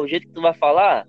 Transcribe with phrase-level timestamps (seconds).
[0.00, 1.06] o jeito que tu vai falar,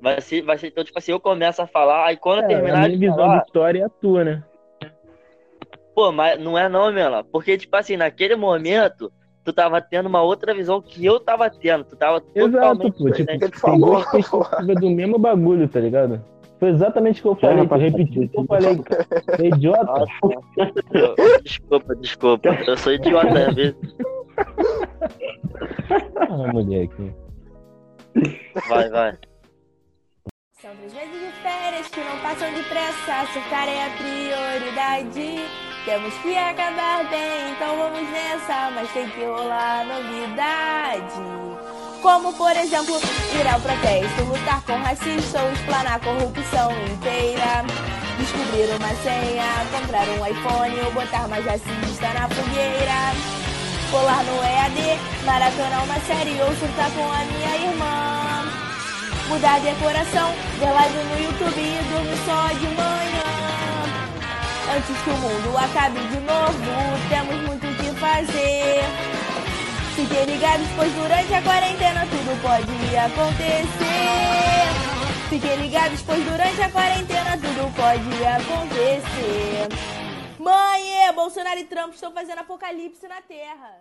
[0.00, 2.48] vai ser, vai ser, então, tipo assim, eu começo a falar, aí quando eu É,
[2.48, 4.44] terminar a minha de visão falar, de história é a tua, né?
[5.94, 9.12] pô, mas não é não, Mela, porque, tipo assim, naquele momento,
[9.44, 13.10] tu tava tendo uma outra visão que eu tava tendo, tu tava Exato, totalmente pô.
[13.10, 13.30] Tipo.
[13.30, 16.20] Ele tem falou, duas perspectivas do mesmo bagulho, tá ligado?
[16.58, 17.68] Foi exatamente o que eu falei, o
[17.98, 18.80] que eu falei.
[19.38, 20.04] É idiota.
[20.92, 23.76] Eu- desculpa, desculpa, eu sou idiota às vezes.
[26.16, 27.12] Ah, moleque.
[28.68, 29.18] Vai, vai.
[30.60, 35.44] São três meses de férias que não passam depressa, surtar é a prioridade.
[35.84, 41.14] Temos que acabar bem, então vamos nessa, mas tem que rolar novidade.
[42.00, 42.98] Como, por exemplo,
[43.38, 47.64] ir ao protesto, lutar com racistas ou explanar a corrupção inteira.
[48.18, 53.43] Descobrir uma senha, comprar um iPhone ou botar mais racista na fogueira.
[53.90, 58.44] Colar no EAD, maratonar uma série ou surtar com a minha irmã.
[59.28, 63.24] Mudar a decoração, ver live no YouTube e dormir só de manhã.
[64.76, 68.84] Antes que o mundo acabe de novo, temos muito o que fazer.
[69.94, 74.34] Fiquem ligados, pois durante a quarentena tudo pode acontecer.
[75.28, 79.93] Fiquem ligados, pois durante a quarentena tudo pode acontecer.
[80.44, 83.80] Mãe, Bolsonaro e Trump estão fazendo apocalipse na Terra.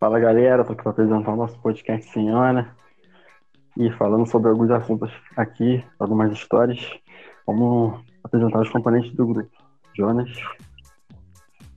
[0.00, 2.74] Fala galera, tô aqui para apresentar o nosso podcast Senhora
[3.76, 6.80] e falando sobre alguns assuntos aqui, algumas histórias.
[7.46, 9.50] Vamos apresentar os componentes do grupo.
[9.94, 10.30] Jonas,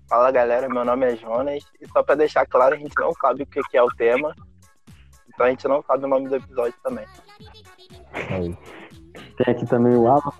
[0.07, 1.65] Fala galera, meu nome é Jonas.
[1.81, 4.33] E só pra deixar claro, a gente não sabe o que que é o tema.
[5.27, 7.05] Então a gente não sabe o nome do episódio também.
[8.13, 8.57] Aí.
[9.35, 10.31] tem aqui também o Alan,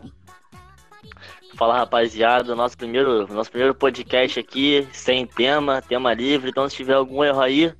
[1.55, 6.49] Fala rapaziada, nosso primeiro, nosso primeiro podcast aqui, sem tema, tema livre.
[6.49, 7.73] Então, se tiver algum erro aí,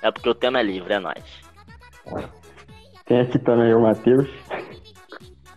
[0.00, 1.42] é porque o tema é livre, é nóis.
[3.04, 4.28] tem aqui também o Matheus,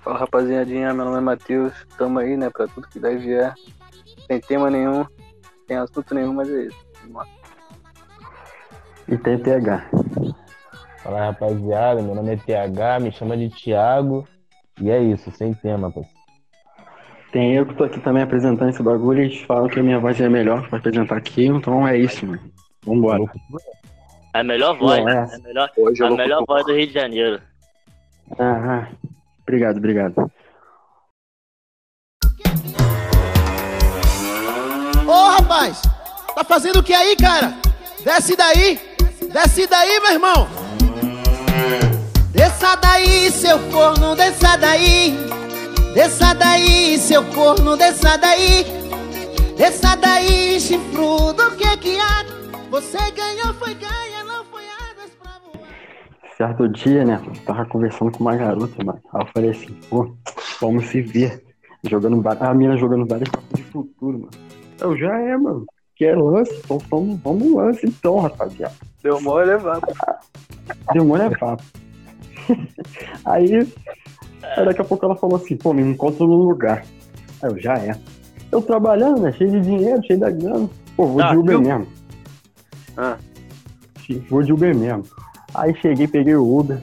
[0.06, 3.56] Fala rapaziadinha, meu nome é Matheus, tamo aí, né, pra tudo que daí vier.
[4.28, 5.04] Sem tema nenhum,
[5.68, 6.78] sem assunto nenhum, mas é isso.
[7.02, 7.28] Vamos lá.
[9.08, 9.90] e tem TH.
[11.02, 14.28] Fala rapaziada, meu nome é TH, me chama de Thiago.
[14.80, 16.06] E é isso, sem tema, pô.
[17.36, 20.00] Tem eu que tô aqui também apresentando esse bagulho e eles falam que a minha
[20.00, 22.40] voz é melhor pra apresentar aqui, então é isso, mano.
[22.86, 23.26] Vambora.
[24.34, 25.30] É a melhor voz, Não, né?
[25.30, 25.36] é.
[25.36, 27.42] A melhor, Hoje a melhor voz do Rio de Janeiro.
[28.40, 28.88] Ah, ah.
[29.42, 30.32] Obrigado, obrigado.
[35.06, 35.82] Ô rapaz,
[36.34, 37.54] tá fazendo o que aí, cara?
[38.02, 38.80] Desce daí,
[39.34, 40.48] desce daí, meu irmão.
[42.32, 45.35] Desça daí, seu corno, desça daí.
[45.96, 48.66] Desça daí, seu corno, desça daí.
[49.56, 52.26] Desça daí, chifrudo, o que que há?
[52.70, 55.70] Você ganhou, foi ganha, não foi asas pra voar.
[56.36, 57.22] Certo dia, né?
[57.26, 59.02] eu Tava conversando com uma garota, mano.
[59.14, 60.14] Aí eu falei assim, pô,
[60.60, 61.42] vamos se ver.
[61.90, 64.32] Jogando a mina jogando vários de futuro, mano.
[64.82, 65.66] Eu já é, mano.
[65.96, 66.54] Quer lance?
[66.66, 68.76] Então vamos, vamos lance então, rapaziada.
[69.02, 69.80] Deu mole levar.
[70.92, 71.64] Demônio é papo.
[73.24, 73.66] Aí,
[74.58, 76.84] aí daqui a pouco ela falou assim, pô, me encontro no lugar.
[77.42, 77.96] Aí eu já é.
[78.52, 79.32] Eu trabalhando, né?
[79.34, 80.70] Cheio de dinheiro, cheio da grana.
[80.96, 81.68] Pô, vou Ah, de Uber viu?
[81.68, 81.88] mesmo.
[82.98, 83.18] Ah.
[84.30, 85.04] Vou de Uber mesmo.
[85.54, 86.82] Aí cheguei, peguei o Uber,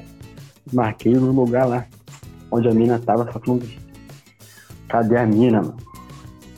[0.73, 1.87] marquei no lugar lá,
[2.51, 3.79] onde a mina tava, só que.
[4.89, 5.77] Cadê a mina, mano?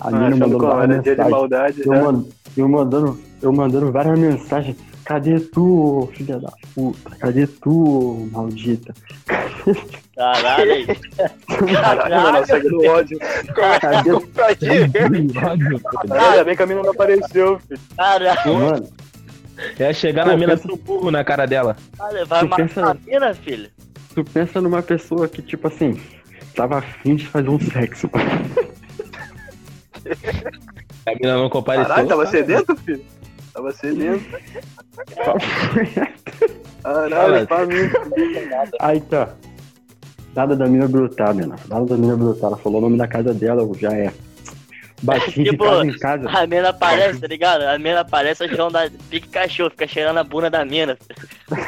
[0.01, 1.31] A Ah, mina que várias mensagens.
[1.31, 2.25] maldade Eu, man-
[2.57, 4.77] eu mandando, eu mandando várias mensagens.
[5.05, 7.11] Cadê tu, filha da puta?
[7.17, 8.95] Cadê tu, maldita?
[9.27, 10.04] Caralho, aí.
[10.17, 10.87] Caralho,
[12.23, 13.19] mano, segue do ódio.
[13.19, 14.21] Tu?
[14.21, 14.43] Pô.
[16.15, 17.81] Ah, ainda bem que a mina não apareceu, filho.
[17.97, 18.89] Caralho, Mano,
[19.79, 21.77] É chegar Pô, na mina pensa- com burro na cara dela.
[22.27, 23.71] vai Tu matar pensa- a mina, filho.
[24.15, 26.01] tu pensa numa pessoa que, tipo assim,
[26.55, 28.09] tava afim de fazer um sexo.
[31.07, 31.89] A mina não compareceu.
[31.89, 33.05] Caralho, tava sedento, filho?
[33.53, 34.25] Tava sedento.
[36.83, 37.91] Caralho, pra mim.
[38.81, 39.29] Aí tá.
[40.35, 41.57] Nada da mina brotar, menina.
[41.69, 42.49] Nada da mina brotar.
[42.49, 44.13] Ela falou o nome da casa dela, já é.
[45.03, 46.31] Bati de Tipo, casa em casa.
[46.31, 47.63] A mina aparece, tá ligado?
[47.63, 50.97] A mina aparece, a João da pique cachorro, fica cheirando a bunda da mina.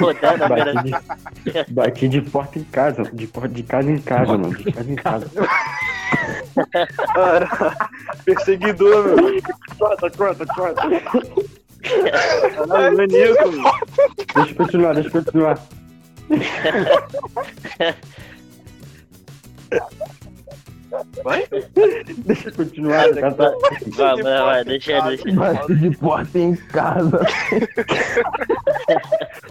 [0.01, 1.03] Rodando a mina.
[1.45, 3.03] Bati de, bati de porta em casa.
[3.13, 4.57] De, porta, de casa em casa, mano.
[4.57, 5.27] De casa em casa.
[7.15, 7.77] Caralho.
[8.25, 9.43] Perseguidor, meu.
[9.79, 10.83] Corta, corta, corta.
[12.55, 13.71] Caralho, maníaco, meu.
[14.35, 15.59] Deixa eu continuar, deixa eu continuar.
[22.25, 23.13] Deixa eu continuar.
[23.15, 23.53] cara, tá-
[23.97, 25.33] Vai, vai, vai, deixa, deixa.
[25.33, 27.21] Bate de porta em casa.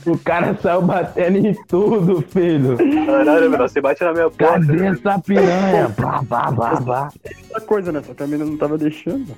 [0.05, 2.77] o cara saiu batendo em tudo, filho.
[3.05, 4.65] Caralho, meu, você bate na minha porta.
[4.65, 5.89] Cadê essa piranha?
[5.89, 7.09] Blá, blá, blá, blá.
[7.49, 8.01] Outra coisa, né?
[8.05, 9.35] Só que a menina não tava deixando.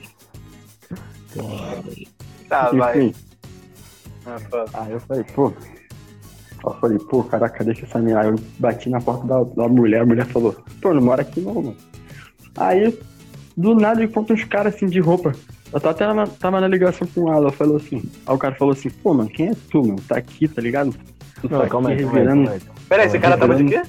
[2.47, 2.99] Tá, vai.
[3.07, 3.15] Enfim,
[4.25, 4.65] Ah, fala.
[4.73, 5.51] aí eu falei, pô.
[6.65, 8.21] Eu falei, pô, caraca, deixa essa menina.
[8.21, 11.39] Aí eu bati na porta da, da mulher, a mulher falou, pô, não mora aqui
[11.41, 11.75] não, mano.
[12.57, 12.97] Aí,
[13.55, 15.33] do nada, eu encontro uns caras assim de roupa.
[15.71, 18.01] Eu tava até na, tava na ligação com ela, falou assim.
[18.25, 20.01] Aí o cara falou assim, pô, mano, quem é tu, mano?
[20.07, 20.93] Tá aqui, tá ligado?
[21.41, 22.49] Tu Não, tá calma aqui aí, calma aí, revirando.
[22.49, 22.61] calma aí.
[22.89, 23.81] Pera aí, esse cara tava de quê?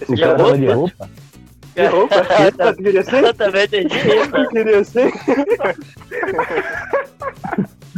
[0.00, 1.10] Esse O cara cara tava de roupa?
[1.76, 2.16] de roupa?
[2.74, 3.24] Tu queria ser?
[3.24, 3.94] Eu também entendi.
[4.32, 5.12] Tu queria ser?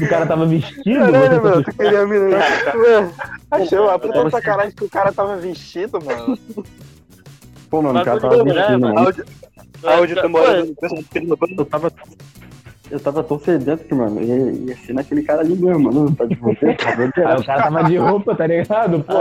[0.01, 1.01] O cara tava vestido?
[1.13, 2.19] Caralho, Você meu, tu queria me...
[2.19, 3.11] Ué,
[3.51, 6.39] Achou a puta tava- sacanagem que o cara tava vestido, mano.
[7.71, 8.89] Pô, mano, o cara tava do vestindo, drama.
[8.89, 8.99] mano.
[9.07, 9.25] Áudio,
[9.83, 10.77] áudio tá morando
[11.23, 11.93] no Eu tava.
[12.89, 16.15] Eu tava tão sedento que, mano, ia, ia ser naquele cara ali mesmo, mano.
[16.15, 16.67] Tá de você?
[16.67, 19.03] Aí o cara tava de roupa, tá ligado?
[19.03, 19.15] Pô,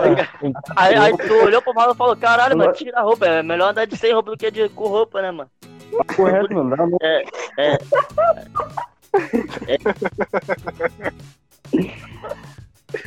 [0.76, 3.26] Aí, aí tu olhou pro maluco e falou, caralho, mano, tira a roupa.
[3.26, 5.50] É melhor andar de sem roupa do que de com roupa, né, mano?
[6.16, 6.76] correto, mano.
[7.02, 7.06] A.
[7.06, 7.24] É,
[7.58, 7.78] é.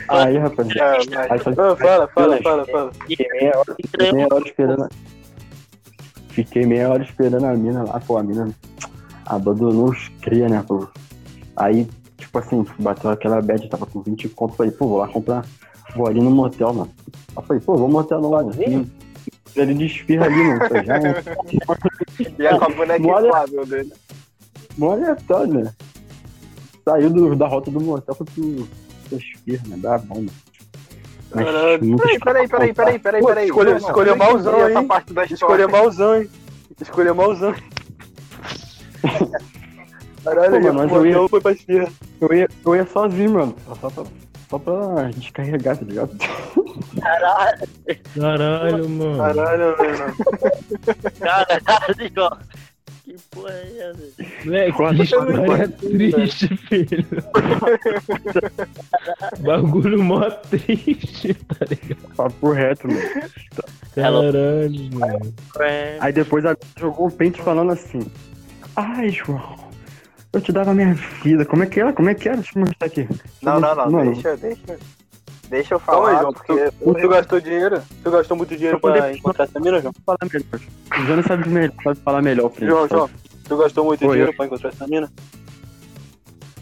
[0.09, 0.69] Aí, rapaz.
[0.81, 1.43] Ah, Aí mas...
[1.43, 2.09] fala, fala,
[2.43, 2.93] fala, fala.
[3.07, 4.89] fiquei meia hora, fiquei meia hora esperando.
[6.29, 8.49] Fiquei meia hora esperando a mina lá, pô, a mina
[9.27, 10.87] abandonou os cria, né, pô.
[11.57, 15.45] Aí, tipo assim, bateu aquela bad, tava com 20 conto, falei, pô, vou lá comprar,
[15.95, 16.91] vou ali no motel, mano.
[17.31, 18.51] Aí eu falei, pô, vou no motel não, mano.
[19.57, 20.69] Ele de esfirra ali, mano.
[20.69, 21.23] Falei, Já é
[22.39, 23.93] E a com a boneca inflável dele.
[24.77, 25.73] mó aleatório, né?
[26.89, 28.67] Saiu do, da rota do motel foi pro,
[29.11, 29.77] pro esfirra, né?
[29.77, 30.31] Dá bom, mano.
[31.35, 31.85] Mas Caralho.
[31.85, 33.47] nunca Peraí, peraí, peraí, peraí, peraí, peraí.
[33.49, 34.87] escolheu- Não, escolheu eu não malzão, entendi essa hein?
[34.87, 36.31] parte da Escolheu malzão, hein?
[36.81, 37.55] Escolheu malzão.
[40.25, 41.93] Caralho, Pô, eu mas eu ia- não foi pra esquerda.
[42.23, 43.55] Eu ia, eu ia sozinho, mano.
[43.67, 44.05] Só pra,
[44.49, 46.17] só pra descarregar, tá ligado?
[47.01, 47.69] Caralho,
[48.19, 49.19] Caralho, mano.
[49.19, 50.17] Caralho, mano.
[51.21, 52.37] caralho, ó.
[53.09, 54.45] Que porra é essa?
[54.45, 57.07] Moleque, que história triste, filho.
[59.41, 62.15] Bagulho mó triste, tá ligado?
[62.15, 63.01] Papo reto, mano.
[63.95, 65.35] Caralho, mano.
[66.01, 68.01] Aí depois a jogou um pente falando assim.
[68.77, 69.57] Ai, João,
[70.35, 71.47] eu te dava minha vida.
[71.47, 71.95] Como é que era?
[71.95, 72.37] Como é que era?
[72.37, 73.09] Deixa eu mostrar aqui.
[73.41, 74.79] Não, não, não, Mano, deixa, deixa.
[75.49, 76.33] Deixa eu Calma aí, falar, João.
[76.33, 76.71] porque...
[76.73, 77.83] Tu, tu gastou dinheiro?
[78.05, 79.93] Tu gastou muito dinheiro poder- pra encontrar essa mina, João?
[80.05, 80.45] falar melhor.
[80.93, 82.69] O Jonas sabe, melhor, sabe falar melhor, filho.
[82.71, 83.11] João, João,
[83.45, 85.11] tu gastou muito Oi, dinheiro eu- pra encontrar essa mina?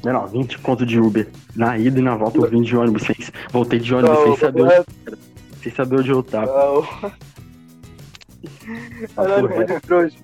[0.05, 1.27] Não, não, 20 conto de Uber.
[1.57, 3.03] Na ida e na volta eu vim de ônibus.
[3.03, 3.17] Sem,
[3.51, 5.19] voltei de ônibus sem saber, onde-
[5.63, 6.47] sem saber onde eu tava.
[6.47, 7.13] Não.
[9.17, 10.17] Caralho, foi de trouxa.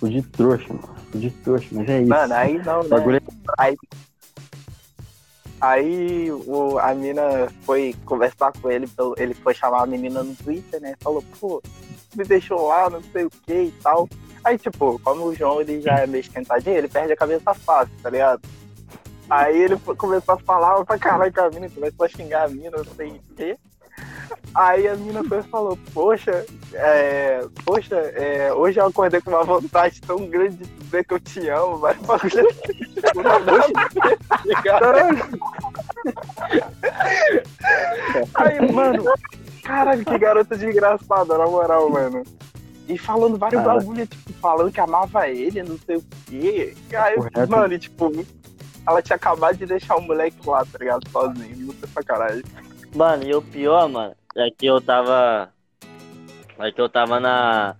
[0.00, 0.88] Fui de trouxa, mano.
[1.10, 2.08] Fui de trouxa, mas é isso.
[2.08, 2.88] Mano, aí não, O né?
[2.88, 3.20] bagulho é
[3.58, 3.76] Aí
[6.46, 10.94] o, a mina foi conversar com ele, ele foi chamar a menina no Twitter, né?
[11.00, 11.62] Falou, pô,
[12.14, 14.08] me deixou lá, não sei o que e tal.
[14.44, 17.94] Aí, tipo, como o João ele já é meio esquentadinho, ele perde a cabeça fácil,
[18.02, 18.42] tá ligado?
[19.28, 22.76] Aí ele começou a falar pra caralho com a mina, começou a xingar a mina,
[22.76, 23.56] não sei o quê.
[24.54, 29.42] Aí a mina foi e falou, poxa, é, poxa, é, hoje eu acordei com uma
[29.42, 32.48] vontade tão grande de dizer que eu te amo, vai bagulho.
[34.62, 35.18] Caralho.
[38.34, 39.04] Aí, mano,
[39.64, 42.22] caralho, que garota desgraçada, na moral, mano.
[42.86, 43.80] E falando vários Caralho.
[43.80, 46.74] bagulho, tipo, falando que amava ele, não sei o quê.
[46.94, 47.50] Aí, Correto.
[47.50, 48.12] mano, e, tipo,
[48.86, 51.08] ela tinha acabado de deixar o moleque lá, tá ligado?
[51.08, 52.44] Sozinho, muito sacanagem.
[52.94, 55.50] Mano, e o pior, mano, é que eu tava.
[56.58, 57.74] É que eu tava na,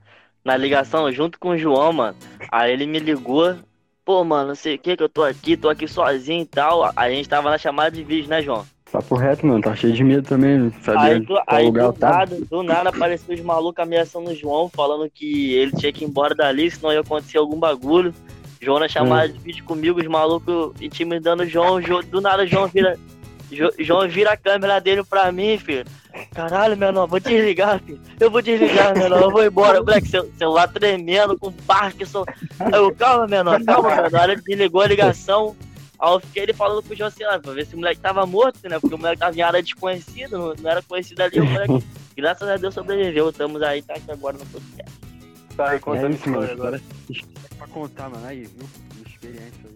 [0.44, 2.16] na ligação junto com o João, mano.
[2.50, 3.56] Aí ele me ligou.
[4.04, 6.90] Pô, mano, não sei o que que eu tô aqui, tô aqui sozinho e tal.
[6.94, 8.66] A gente tava na chamada de vídeo, né, João?
[8.92, 9.60] papo reto, mano.
[9.62, 13.40] Tá cheio de medo também, sabia Aí, aí lugar do, nada, do nada apareceu os
[13.40, 17.38] malucos ameaçando o João, falando que ele tinha que ir embora dali, senão ia acontecer
[17.38, 18.14] algum bagulho.
[18.60, 21.80] João na chamada de vídeo comigo, os malucos intimidando o João.
[21.80, 22.96] Jo- Do nada o João vira.
[23.54, 25.84] Jo- João vira a câmera dele pra mim, filho.
[26.34, 28.00] Caralho, menor, vou desligar, filho.
[28.20, 29.80] Eu vou desligar, menor, eu vou embora.
[29.82, 32.24] Moleque, cel- celular tremendo, com Parkinson.
[32.60, 34.30] Aí eu, calma, menor, calma, menor.
[34.30, 35.56] Ele desligou a ligação.
[35.98, 38.26] Aí eu fiquei ele falando pro João assim, ah, pra ver se o moleque tava
[38.26, 38.78] morto, né?
[38.78, 41.40] Porque o moleque tava em área desconhecida, não, não era conhecido ali.
[41.40, 41.84] O moleque,
[42.16, 43.30] graças a Deus, sobreviveu.
[43.30, 44.92] Estamos aí, tá aqui agora no podcast.
[45.56, 46.50] Tá aí É contando isso, mano.
[46.52, 46.80] agora.
[47.58, 48.26] Pra contar, mano.
[48.26, 48.68] Aí, viu?
[49.06, 49.74] Experiência aí.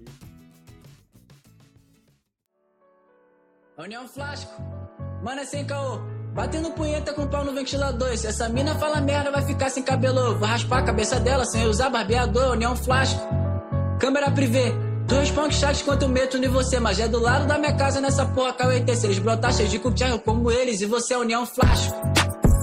[3.79, 4.61] União Flasco,
[5.23, 6.01] mano é sem caô.
[6.35, 8.17] Batendo punheta com pau no ventilador.
[8.17, 10.37] Se essa mina fala merda, vai ficar sem cabelo.
[10.37, 13.17] Vou raspar a cabeça dela sem usar barbeador, neon flash.
[14.01, 14.75] Câmera privê.
[15.07, 16.81] Dois punk shots quanto eu meto em você.
[16.81, 18.97] Mas é do lado da minha casa nessa porra KWT.
[18.97, 20.81] Se eles brotar cheio de cupião como eles.
[20.81, 21.93] E você é o neon flash.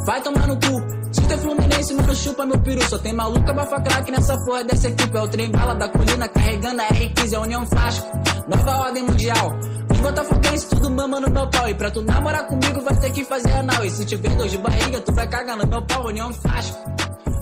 [0.06, 1.14] Vai tomar no cu.
[1.14, 2.84] Se tem Fluminense, mano, chupa meu peru.
[2.90, 5.16] Só tem maluca bafa craque nessa porra dessa equipe.
[5.16, 7.34] É o trem bala da colina carregando a R15.
[7.34, 8.04] É o neon flash.
[8.50, 9.58] Nova ordem mundial.
[10.06, 11.68] Os botafoguenses tudo mama no meu pau.
[11.68, 13.84] E pra tu namorar comigo vai ter que fazer anal.
[13.84, 16.06] E se tiver dor de barriga, tu vai cagar no meu pau.
[16.06, 16.76] União fácil.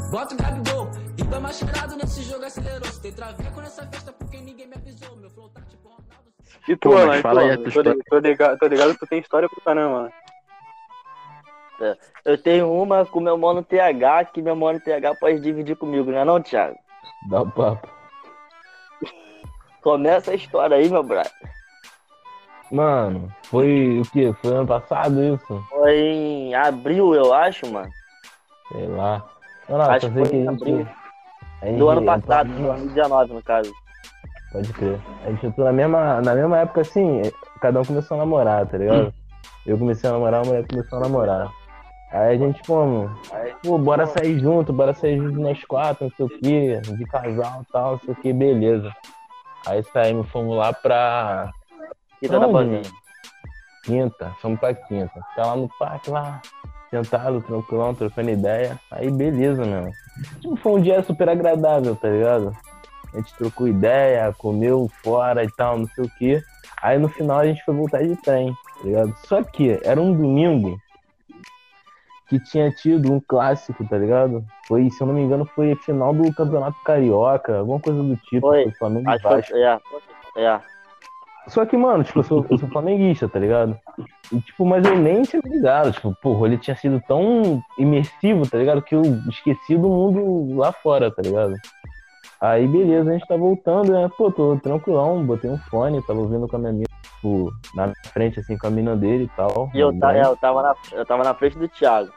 [0.10, 0.90] Bota o Gabigol.
[1.18, 2.86] E tá mais cheirado nesse jogo acelerou.
[2.86, 5.14] Se tem traveco nessa festa porque ninguém me avisou.
[5.18, 6.32] Meu flow tá tipo Ronaldo.
[6.66, 7.70] E tu, Alan, tu, fala aí a Alan?
[7.70, 10.10] tua Tô, tô ligado, tô ligado que tu tem história pro caramba,
[11.80, 11.98] mano.
[12.24, 16.18] Eu tenho uma com meu mano TH, que meu mano TH pode dividir comigo, não
[16.18, 16.78] é não, Thiago?
[17.30, 17.90] Dá o papo.
[19.82, 21.30] Começa a história aí, meu brother.
[22.74, 24.34] Mano, foi o quê?
[24.42, 25.64] Foi ano passado isso?
[25.70, 27.88] Foi em abril, eu acho, mano.
[28.72, 29.24] Sei lá.
[29.70, 30.88] Não, não, Acho que foi que em abril.
[31.64, 33.72] gente Do ano passado, na mesma- 2019, no caso.
[34.52, 35.00] Pode crer.
[35.24, 37.22] A gente entrou na mesma, na mesma época assim,
[37.62, 39.14] cada um começou a namorar, tá ligado?
[39.68, 41.52] Eu comecei a namorar, a mulher começou a namorar.
[42.12, 43.10] Aí a gente, como,
[43.64, 47.62] pô, bora sair junto, bora sair junto nós quatro, não sei o quê, de casal
[47.62, 48.92] e tal, não sei o quê, beleza.
[49.66, 51.50] Aí saímos, fomos lá pra
[52.24, 52.82] Quinta da mano?
[53.84, 55.12] Quinta, fomos pra quinta.
[55.30, 56.42] Ficar lá no parque, lá,
[56.90, 58.80] sentado, tranquilão, trocando ideia.
[58.90, 59.92] Aí beleza, mano.
[60.40, 62.56] Tipo, foi um dia super agradável, tá ligado?
[63.14, 66.42] A gente trocou ideia, comeu fora e tal, não sei o quê.
[66.82, 69.16] Aí no final a gente foi voltar de trem, tá ligado?
[69.26, 70.80] Só que era um domingo
[72.30, 74.46] que tinha tido um clássico, tá ligado?
[74.66, 78.48] Foi, se eu não me engano, foi final do Campeonato Carioca, alguma coisa do tipo.
[78.48, 78.64] Foi.
[78.64, 79.52] foi Flamengo e Acho Vasco.
[79.52, 79.80] foi, é.
[80.38, 80.73] É.
[81.48, 83.78] Só que, mano, tipo, eu sou, eu sou flamenguista, tá ligado?
[84.32, 85.92] E, tipo, mas eu nem tinha ligado.
[85.92, 88.82] Tipo, porra, ele tinha sido tão imersivo, tá ligado?
[88.82, 91.56] Que eu esqueci do mundo lá fora, tá ligado?
[92.40, 94.10] Aí, beleza, a gente tá voltando, né?
[94.18, 98.40] Pô, tô tranquilão, botei um fone, tava ouvindo com a minha mina, tipo, na frente,
[98.40, 99.70] assim, com a mina dele e tal.
[99.74, 102.12] E eu, é, eu, tava na, eu tava na frente do Thiago.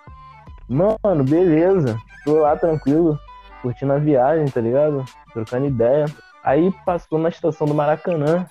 [0.69, 1.97] Mano, beleza.
[2.25, 3.19] Tô lá tranquilo,
[3.63, 5.05] curtindo a viagem, tá ligado?
[5.33, 6.07] Trocando ideia.
[6.43, 8.47] Aí passou na estação do Maracanã,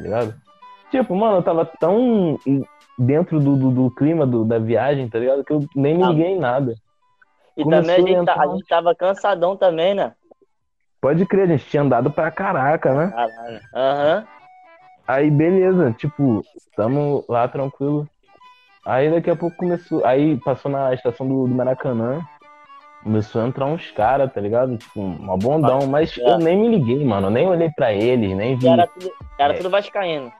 [0.00, 0.34] tá ligado?
[0.90, 2.38] Tipo, mano, eu tava tão
[2.98, 5.44] dentro do, do, do clima do- da viagem, tá ligado?
[5.44, 6.74] Que eu nem me liguei em nada.
[7.56, 10.12] E Começou também a gente, tá- a a entrar- gente tava cansadão também, né?
[11.00, 13.14] Pode crer, a gente tinha andado pra caraca, né?
[13.74, 14.26] Aham.
[15.06, 16.44] Aí, beleza, tipo,
[16.76, 18.08] tamo lá tranquilo.
[18.84, 20.04] Aí daqui a pouco começou.
[20.04, 22.20] Aí passou na estação do, do Maracanã.
[23.02, 24.76] Começou a entrar uns caras, tá ligado?
[24.76, 25.86] Tipo, uma bondão.
[25.86, 26.22] Mas É.
[26.30, 27.28] eu nem me liguei, mano.
[27.28, 28.68] Eu nem olhei pra eles, nem vi.
[28.68, 29.42] Era tudo, É.
[29.44, 30.30] era tudo vascaíno.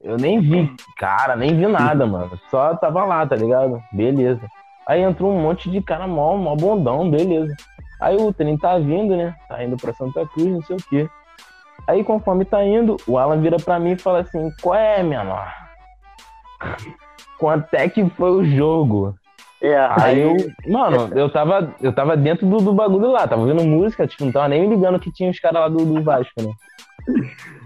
[0.00, 2.38] Eu nem vi cara, nem vi nada, mano.
[2.50, 3.82] Só tava lá, tá ligado?
[3.92, 4.46] Beleza.
[4.86, 7.54] Aí entrou um monte de cara mó, mó bondão, beleza.
[8.00, 9.34] Aí o trem tá vindo, né?
[9.48, 11.08] Tá indo pra Santa Cruz, não sei o quê.
[11.88, 15.52] Aí conforme tá indo, o Alan vira pra mim e fala assim, qual é, menor?
[17.38, 19.14] Quanto é que foi o jogo?
[19.60, 20.36] É, Aí eu,
[20.66, 24.32] mano, eu tava, eu tava dentro do, do bagulho lá, tava ouvindo música, tipo, não
[24.32, 26.52] tava nem me ligando que tinha os caras lá do, do Vasco, né?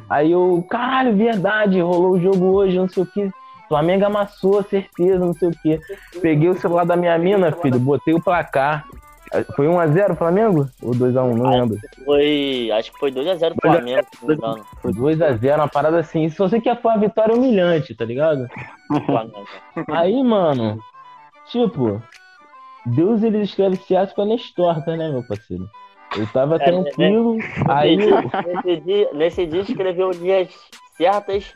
[0.08, 3.30] Aí eu, caralho, verdade, rolou o jogo hoje, não sei o que.
[3.68, 5.80] Flamengo amassou, certeza, não sei o que.
[6.20, 8.84] Peguei o celular da minha mina, filho, botei o placar.
[9.56, 10.68] Foi 1x0 Flamengo?
[10.82, 11.78] Ou 2x1, não lembro.
[12.04, 12.70] Foi.
[12.74, 14.66] Acho que foi 2x0 pro Flamengo, se não me engano.
[14.82, 16.28] Foi 2x0, uma parada assim.
[16.28, 18.46] Só sei que foi uma vitória humilhante, tá ligado?
[19.06, 19.46] Flamengo.
[19.88, 20.78] Aí, mano,
[21.52, 22.02] tipo,
[22.86, 25.68] Deus ele escreve certo com a torta, né, meu parceiro?
[26.16, 28.22] Eu tava É, tranquilo, aí eu,
[28.64, 30.48] Nesse dia, nesse dia escreveu dias
[30.96, 31.52] certas,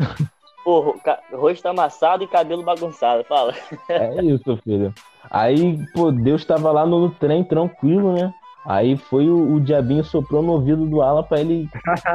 [0.65, 0.95] pô,
[1.33, 3.25] rosto amassado e cabelo bagunçado.
[3.25, 3.55] Fala.
[3.91, 4.95] é isso, filho.
[5.31, 8.33] Aí, pô, Deus tava lá no trem tranquilo, né?
[8.65, 11.69] Aí foi o, o diabinho soprou no ouvido do Ala pra ele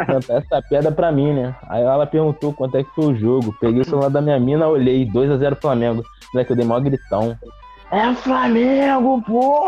[0.06, 1.56] cantar essa pedra pra mim, né?
[1.70, 3.56] Aí o Ala perguntou quanto é que foi o jogo.
[3.60, 6.04] Peguei o celular da minha mina, olhei, 2x0 Flamengo.
[6.34, 7.38] Moleque, eu dei maior gritão.
[7.92, 9.66] É Flamengo, pô!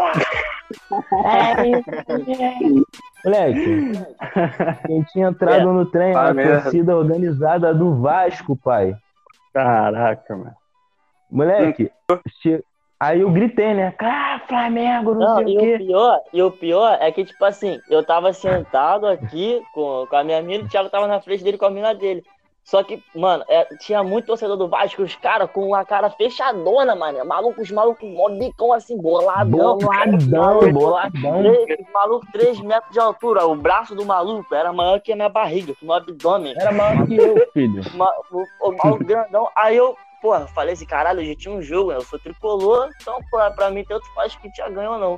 [1.26, 2.86] É isso.
[3.24, 3.92] Moleque,
[4.88, 6.62] quem tinha entrado no trem era a merda.
[6.64, 8.96] torcida organizada do Vasco, pai.
[9.54, 10.56] Caraca, mano.
[11.30, 11.92] Moleque,
[13.00, 13.94] aí eu gritei, né?
[14.00, 15.78] Ah, Flamengo, não, Não, sei e o o quê.
[15.78, 20.24] pior, e o pior é que, tipo assim, eu tava sentado aqui com, com a
[20.24, 22.24] minha mina, e o Thiago tava na frente dele com a mina dele.
[22.64, 26.96] Só que, mano, é, tinha muito torcedor do Vasco, os caras com a cara fechadona,
[26.96, 27.24] mano.
[27.26, 29.78] Malucos, malucos, mó bicão assim, boladão.
[29.78, 31.42] Boladão, boladão.
[31.42, 33.46] Três, os malucos, 3 metros de altura.
[33.46, 36.54] O braço do maluco era maior que a minha barriga, que o meu abdômen.
[36.58, 37.84] Era maior que eu, filho.
[37.94, 39.50] Ma- o, o maluco grandão.
[39.56, 41.98] Aí eu porra, falei assim, caralho, já tinha um jogo, né?
[41.98, 45.18] Eu sou tricolor, então, porra, pra mim tanto faz que tinha ganho ou não.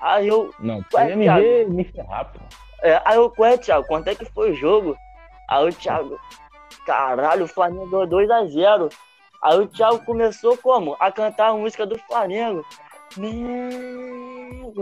[0.00, 2.40] Aí eu, Não, tu ia me ver me ferrar, pô.
[2.82, 4.96] é, aí eu, ué, Thiago, quanto é que foi o jogo?
[5.48, 6.18] Aí o Thiago,
[6.84, 8.92] caralho, o Flamengo ganhou 2x0.
[9.42, 10.96] Aí o Thiago começou como?
[10.98, 12.64] A cantar a música do Flamengo.
[13.16, 14.74] Mengo,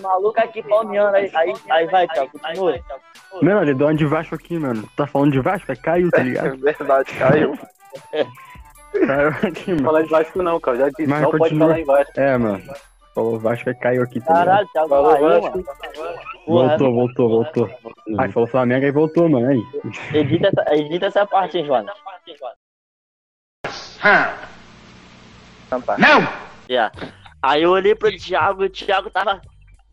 [0.00, 1.16] malucos aqui palmeando.
[1.16, 2.80] Aí, aí, aí vai, Thiago, continua.
[3.42, 4.88] Mano, ele deu uma de Vasco aqui, mano.
[4.96, 5.70] Tá falando de Vasco?
[5.70, 6.56] Aí caiu, tá É ligado?
[6.58, 7.58] verdade, caiu.
[9.06, 9.84] Caiu aqui, mano.
[9.84, 10.76] Falar de Vasco não, cara.
[10.78, 12.12] Já disse, não pode falar em Vasco.
[12.20, 12.62] É, mano.
[13.18, 14.46] Falou Vasco, aí caiu aqui, tá ligado?
[14.46, 15.64] Caralho, Thiago Falou caiu, Vasco.
[16.46, 17.70] Voltou, voltou, voltou.
[18.16, 19.48] Aí falou Flamengo, aí voltou, mano.
[19.48, 19.60] Aí.
[20.14, 21.92] edita, essa, edita essa parte, hein, Joana.
[26.70, 26.94] Yeah.
[27.42, 29.42] Aí eu olhei pro Thiago e o Thiago tava.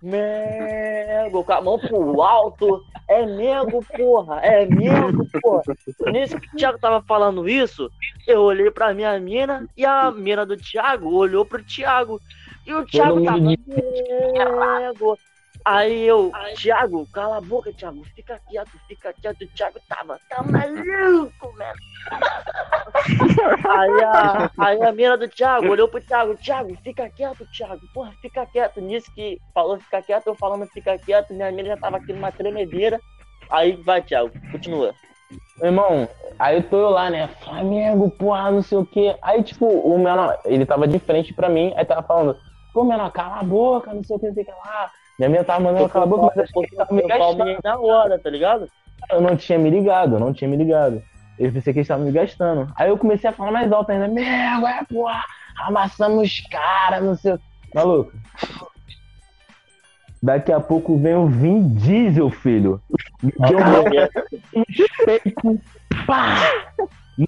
[0.06, 2.84] Mego, com a mão pro alto.
[3.08, 4.40] É Mego, porra.
[4.42, 5.64] É Mego, porra.
[6.12, 7.90] Nisso que o Thiago tava falando isso,
[8.28, 12.22] eu olhei pra minha mina e a mina do Thiago olhou pro Thiago.
[12.68, 13.40] E o Thiago tava.
[13.40, 15.18] Mego.
[15.66, 16.32] Aí eu,
[16.62, 19.42] Thiago, cala a boca, Thiago, fica quieto, fica quieto.
[19.42, 21.80] O Thiago tava, tá maluco, mano.
[23.68, 28.14] Aí a, aí a mina do Thiago olhou pro Thiago, Thiago, fica quieto, Thiago, porra,
[28.22, 28.80] fica quieto.
[28.80, 32.32] Nisso que falou fica quieto, eu falando fica quieto, minha mina já tava aqui numa
[32.32, 33.00] tremedeira.
[33.50, 34.94] Aí vai, Thiago, continua.
[35.58, 36.08] Meu irmão,
[36.38, 37.28] aí eu tô eu lá, né?
[37.44, 39.18] Flamengo, porra, não sei o quê.
[39.20, 42.38] Aí, tipo, o menor, ele tava de frente pra mim, aí tava falando,
[42.72, 44.92] pô, menor, cala a boca, não sei o que, não sei o que lá.
[45.18, 47.60] Minha menina tava mandando calar a boca, mas acho que ele tava me gastando.
[47.64, 48.70] na hora, tá ligado?
[49.12, 51.02] Eu não tinha me ligado, eu não tinha me ligado.
[51.38, 52.72] Eu pensei que eles estavam me gastando.
[52.76, 54.08] Aí eu comecei a falar mais alto ainda.
[54.08, 54.24] Meu,
[54.68, 55.24] é, porra,
[55.58, 57.40] amassamos os caras, não sei o
[57.74, 58.14] Maluco.
[60.24, 62.82] Daqui a pouco vem o Vin Diesel, filho.
[63.22, 64.66] Me deu um
[65.06, 65.62] peito.
[66.08, 66.36] Pá!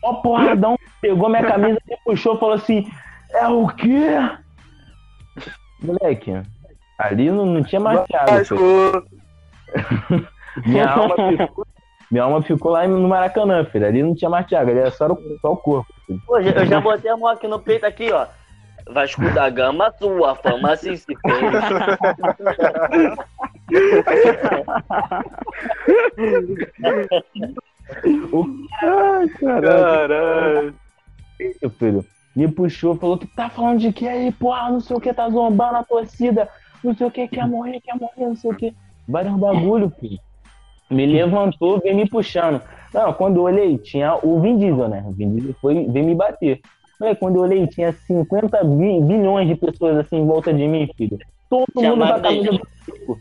[0.01, 0.77] Mó porradão.
[1.01, 2.89] Pegou minha camisa e puxou e falou assim:
[3.31, 4.17] É o quê?
[5.83, 6.41] Moleque,
[6.97, 9.05] ali não, não tinha mais Thiago, filho.
[10.65, 11.67] Minha alma ficou,
[12.09, 13.85] minha alma ficou lá no Maracanã, filho.
[13.85, 15.93] Ali não tinha mais Thiago, ali era só o, só o corpo.
[16.05, 16.21] Filho.
[16.25, 18.25] Pô, eu já botei a mão aqui no peito aqui, ó.
[18.89, 21.17] Vasco da Gama, sua fama assim se fez.
[28.81, 30.73] Ai, caralho.
[31.61, 32.05] Meu filho.
[32.35, 35.27] Me puxou, falou que tá falando de que aí, porra, não sei o que, tá
[35.27, 36.47] zombando a torcida,
[36.83, 38.75] não sei o que, quer morrer, quer morrer, não sei o que.
[39.07, 40.17] Vários bagulho, filho.
[40.89, 42.61] Me levantou, veio me puxando.
[42.93, 45.03] Não, quando eu olhei, tinha o Vin Diesel, né?
[45.05, 46.61] O Vin Diesel foi, veio me bater.
[47.19, 51.17] Quando eu olhei, tinha 50 bi- bilhões de pessoas assim em volta de mim, filho.
[51.49, 52.61] Todo Tinha mundo com a mais camisa gente.
[52.61, 53.19] do Vasco.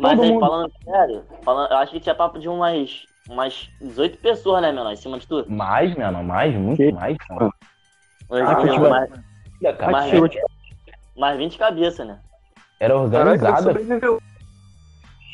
[0.00, 0.40] Mas aí, mundo.
[0.40, 4.92] falando sério, falando, eu acho que tinha papo de umas, umas 18 pessoas, né, menor,
[4.92, 5.50] em cima de tudo.
[5.50, 7.16] Mais, mano, mais, muito Que- mais.
[7.30, 7.50] Ah,
[8.30, 8.90] umas- futebol.
[8.90, 9.10] mais,
[9.90, 10.38] mais, 20,
[11.16, 12.18] mais 20 cabeças, né?
[12.80, 13.62] Era Caraca, organizada.
[13.62, 14.22] sobreviveu.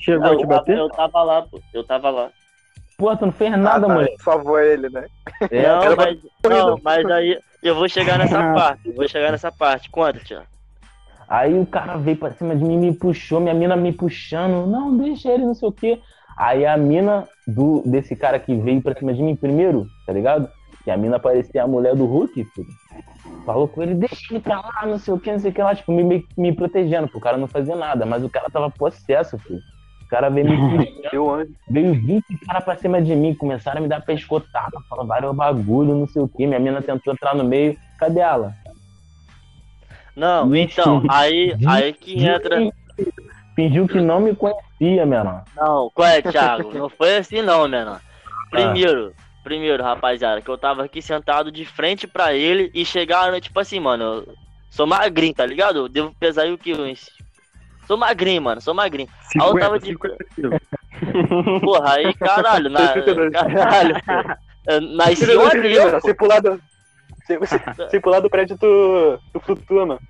[0.03, 0.79] Chegou a te bater?
[0.79, 1.61] eu tava lá, pô.
[1.73, 2.29] Eu tava lá.
[2.99, 4.23] Pô, tu não fez nada, Ah, tá, moleque.
[4.23, 5.07] Salvou ele, né?
[5.51, 8.89] É, não, mas, não, mas aí eu vou chegar nessa parte.
[8.89, 9.91] Eu vou chegar nessa parte.
[9.91, 10.47] Quanto, Tiago?
[11.29, 14.67] Aí o cara veio pra cima de mim, me puxou, minha mina me puxando.
[14.67, 16.01] Não, deixa ele, não sei o quê.
[16.37, 20.49] Aí a mina do, desse cara que veio pra cima de mim primeiro, tá ligado?
[20.85, 22.69] Que a mina parecia a mulher do Hulk, filho.
[23.47, 25.63] Falou com ele, deixa ele pra lá, não sei o que, não sei o que
[25.63, 28.05] lá, tipo, me, me, me protegendo, pro cara não fazer nada.
[28.05, 29.61] Mas o cara tava possesso, filho.
[30.03, 30.91] O cara veio me
[31.71, 35.95] veio 20 caras pra cima de mim, começaram a me dar pescotada, falar vários bagulho,
[35.95, 36.45] não sei o que.
[36.45, 37.79] Minha mina tentou entrar no meio.
[38.01, 38.53] Cadê ela?
[40.17, 42.59] Não, então, aí, aí que entra.
[43.55, 45.45] Fingiu que não me conhecia, menor.
[45.57, 46.73] Não, qual é, Thiago?
[46.77, 48.01] Não foi assim não, menor.
[48.51, 49.13] Primeiro,
[49.47, 53.79] primeiro, rapaziada, que eu tava aqui sentado de frente pra ele e chegaram, tipo assim,
[53.79, 54.35] mano, eu
[54.69, 55.79] sou magrinho, tá ligado?
[55.79, 56.73] Eu devo pesar aí o que?
[56.73, 57.09] Uns...
[57.87, 59.09] Sou magrinho, mano, sou magrinho.
[59.41, 59.87] Aí eu 50, tava de.
[59.93, 60.59] 50 quilos.
[61.63, 62.89] Porra, aí, caralho, na...
[62.89, 63.33] 32.
[63.33, 64.47] caralho, pô.
[64.67, 66.61] Eu Nasci eu, Se pular do.
[67.25, 70.01] Se, se, se pular do prédio, tu, tu flutua, mano.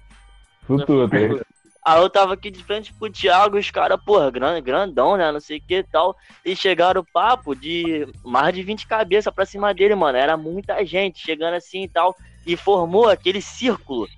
[0.66, 1.46] Flutua, tá ligado?
[1.87, 5.31] Aí eu tava aqui de frente pro Thiago, os caras, porra, gran- grandão, né?
[5.31, 6.16] Não sei o que e tal.
[6.44, 10.18] E chegaram o papo de mais de 20 cabeças pra cima dele, mano.
[10.18, 12.16] Era muita gente chegando assim e tal.
[12.44, 14.09] E formou aquele círculo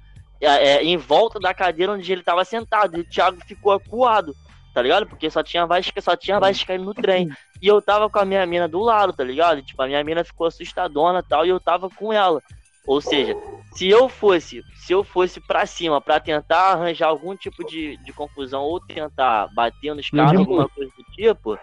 [0.40, 2.96] é, é, em volta da cadeira onde ele tava sentado.
[2.96, 4.35] E o Thiago ficou acuado,
[4.72, 5.07] tá ligado?
[5.07, 7.28] Porque só tinha Vasca, só tinha Vascaíno no trem.
[7.61, 9.62] E eu tava com a minha mina do lado, tá ligado?
[9.62, 11.44] Tipo, a minha mina ficou assustadona e tal.
[11.44, 12.42] E eu tava com ela.
[12.88, 13.37] Ou seja,
[13.74, 18.12] se eu fosse, se eu fosse pra cima pra tentar arranjar algum tipo de, de
[18.14, 20.38] confusão ou tentar bater nos caras, Uhum.
[20.40, 21.59] alguma coisa do tipo,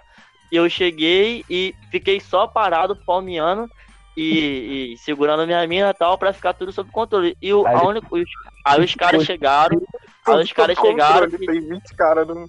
[0.52, 3.68] eu cheguei e fiquei só parado, palmeando,
[4.16, 7.36] e, e segurando minha mina e tal, pra ficar tudo sob controle.
[7.42, 8.24] E o, Aí- a única, os,
[8.64, 9.82] aí os caras chegaram,
[10.28, 11.22] aí os caras chegaram.
[11.32, 12.48] Controle, Tem 20 caras no.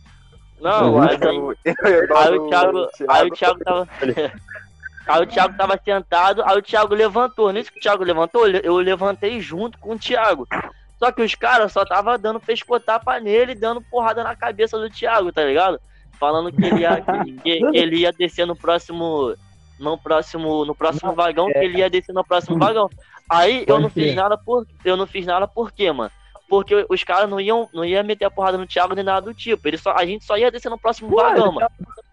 [0.60, 1.16] Não, aí,
[1.82, 3.88] aí adoro o Thiago, aí o Thiago tava.
[5.06, 7.52] Aí o Thiago tava sentado, aí o Thiago levantou.
[7.52, 10.48] Nisso que o Thiago levantou, eu levantei junto com o Thiago.
[10.98, 15.32] Só que os caras só tava dando pescotapa nele, dando porrada na cabeça do Thiago,
[15.32, 15.80] tá ligado?
[16.18, 17.00] Falando que ele ia,
[17.42, 19.34] que, ele ia descer no próximo.
[19.78, 20.64] No próximo.
[20.64, 22.88] No próximo vagão, que ele ia descer no próximo vagão.
[23.28, 24.66] Aí eu não fiz nada por.
[24.84, 26.10] Eu não fiz nada por quê, mano?
[26.48, 29.34] Porque os caras não iam, não ia meter a porrada no Thiago nem nada do
[29.34, 29.66] tipo.
[29.66, 31.68] Ele só, a gente só ia descer no próximo vagão, mano.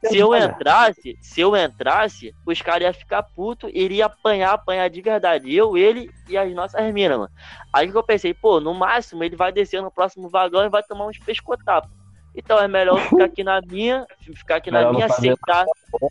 [0.05, 5.01] Se eu entrasse, se eu entrasse, os caras iam ficar puto, iria apanhar, apanhar de
[5.01, 5.53] verdade.
[5.53, 7.31] Eu, ele e as nossas minas, mano.
[7.71, 10.83] Aí que eu pensei, pô, no máximo ele vai descer no próximo vagão e vai
[10.83, 11.89] tomar uns pescotapas.
[12.35, 15.65] Então é melhor eu ficar aqui na minha, ficar aqui na Melhor não minha, aceitar,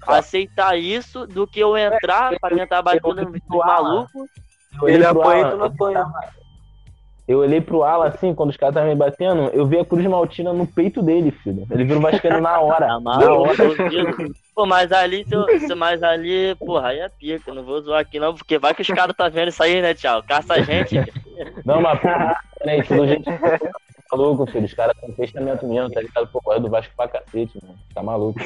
[0.07, 4.29] aceitar isso, do que eu entrar pra tentar bater no maluco.
[4.85, 6.07] Ele apanha e tu não apanha.
[7.27, 10.05] Eu olhei pro Alan assim, quando os caras estavam me batendo, eu vi a Cruz
[10.07, 11.67] Maltina no peito dele, filho.
[11.71, 12.87] Ele virou Vascaíno na hora.
[12.87, 14.33] Tá na maluco, hora.
[14.55, 17.81] Pô, mas ali, se eu, se mais ali, porra, aí é pica, eu não vou
[17.81, 20.23] zoar aqui não, porque vai que os caras tá vendo isso aí, né, tchau?
[20.23, 20.97] Caça a gente.
[21.65, 24.67] Não, mas porra, né, tudo gente tá louco, filho.
[24.67, 26.29] Os caras têm testamento mesmo, tá ligado?
[26.29, 27.79] Pô, é do Vasco pra cacete, mano.
[27.95, 28.39] Tá maluco.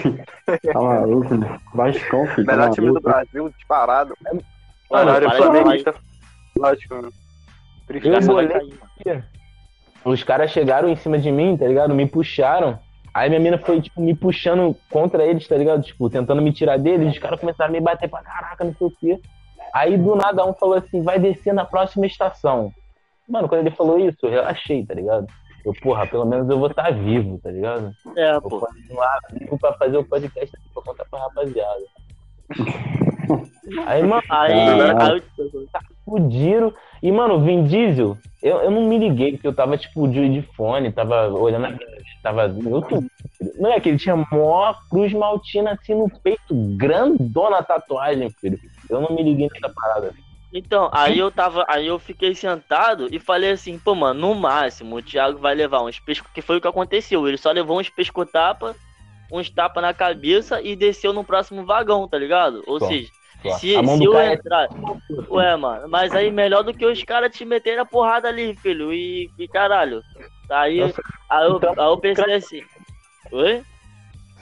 [0.73, 1.61] Tá maluco, né?
[1.75, 2.47] Vascão, filho.
[2.47, 3.11] Tá Melhor time do maluco.
[3.11, 4.15] Brasil, disparado.
[4.23, 4.43] Mano,
[4.91, 5.95] Caralho, para eu falei isso.
[6.57, 7.26] Lógico, mano.
[7.89, 8.73] Eu bolei.
[10.05, 11.95] Os caras chegaram em cima de mim, tá ligado?
[11.95, 12.79] Me puxaram.
[13.13, 15.83] Aí minha mina foi, tipo, me puxando contra eles, tá ligado?
[15.83, 17.13] Tipo, tentando me tirar deles.
[17.13, 19.21] Os caras começaram a me bater pra caraca, não sei o quê.
[19.73, 22.73] Aí do nada um falou assim: vai descer na próxima estação.
[23.29, 25.27] Mano, quando ele falou isso, eu relaxei, tá ligado?
[25.65, 27.91] Eu, porra, pelo menos eu vou estar vivo, tá ligado?
[28.17, 28.61] É, Vou pô.
[28.61, 31.85] continuar vivo pra fazer o podcast aqui pra contar pra rapaziada.
[33.87, 35.01] Aí, mano, Aí, Caralho.
[35.01, 35.63] aí eu-
[36.05, 36.73] fudiram.
[37.03, 40.29] E, mano, o Vin Diesel, eu, eu não me liguei, porque eu tava, tipo, de,
[40.29, 41.79] de fone, tava olhando, a-
[42.23, 43.05] tava em outro.
[43.59, 48.59] Não é que ele tinha mó cruz maltina assim no peito, grandona tatuagem, filho.
[48.89, 50.15] Eu não me liguei nessa parada.
[50.53, 54.97] Então, aí eu tava, aí eu fiquei sentado e falei assim, pô, mano, no máximo
[54.97, 57.91] o Thiago vai levar uns pesco, que foi o que aconteceu, ele só levou uns
[57.91, 58.75] pescotapa,
[59.31, 62.63] uns tapa na cabeça e desceu no próximo vagão, tá ligado?
[62.67, 63.11] Ou Só, seja.
[63.59, 64.69] Se, a mão se do eu cara é entrar,
[65.31, 68.93] ué, mano, mas aí melhor do que os caras te meterem a porrada ali, filho,
[68.93, 70.03] e, e caralho.
[70.51, 72.63] Aí, Nossa, aí, eu, então- aí eu pensei assim,
[73.33, 73.63] oi?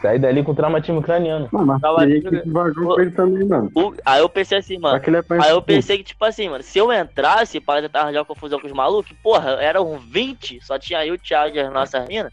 [0.00, 1.48] sair dali com traumatismo craniano.
[1.50, 3.46] Mano, ele também.
[3.74, 6.78] O- aí eu pensei assim, mano, é Aí eu pensei que, tipo assim, mano, se
[6.78, 11.14] eu entrasse para tentar arranjar confusão com os malucos, porra, eram 20, só tinha eu,
[11.14, 12.30] o Thiago e as nossas minas,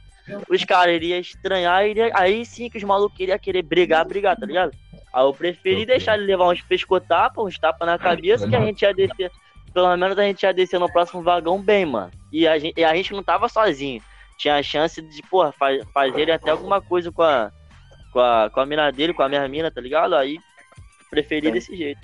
[0.49, 4.45] os caras iriam estranhar, iria, aí sim que os malucos iriam querer brigar, brigar, tá
[4.45, 4.71] ligado?
[5.13, 5.85] Aí eu preferi Ok.
[5.87, 9.31] deixar ele levar uns pescotapas, uns tapas na cabeça, que a gente ia descer,
[9.73, 12.11] pelo menos a gente ia descer no próximo vagão bem, mano.
[12.31, 14.01] E a gente, e a gente não tava sozinho.
[14.37, 17.51] Tinha a chance de, porra, fa fazer até alguma coisa com a,
[18.11, 20.15] com a, com a mina dele, com a minha mina, tá ligado?
[20.15, 20.39] Aí
[21.09, 21.99] preferi desse jeito.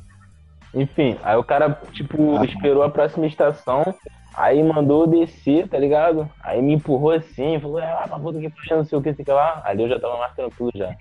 [0.73, 3.95] Enfim, aí o cara, tipo, esperou a próxima estação,
[4.35, 6.29] aí mandou descer, tá ligado?
[6.43, 9.13] Aí me empurrou assim, falou, é, lá pra puta que puxa, não sei o que,
[9.13, 9.61] sei lá.
[9.65, 10.93] Ali eu já tava marcando tudo já.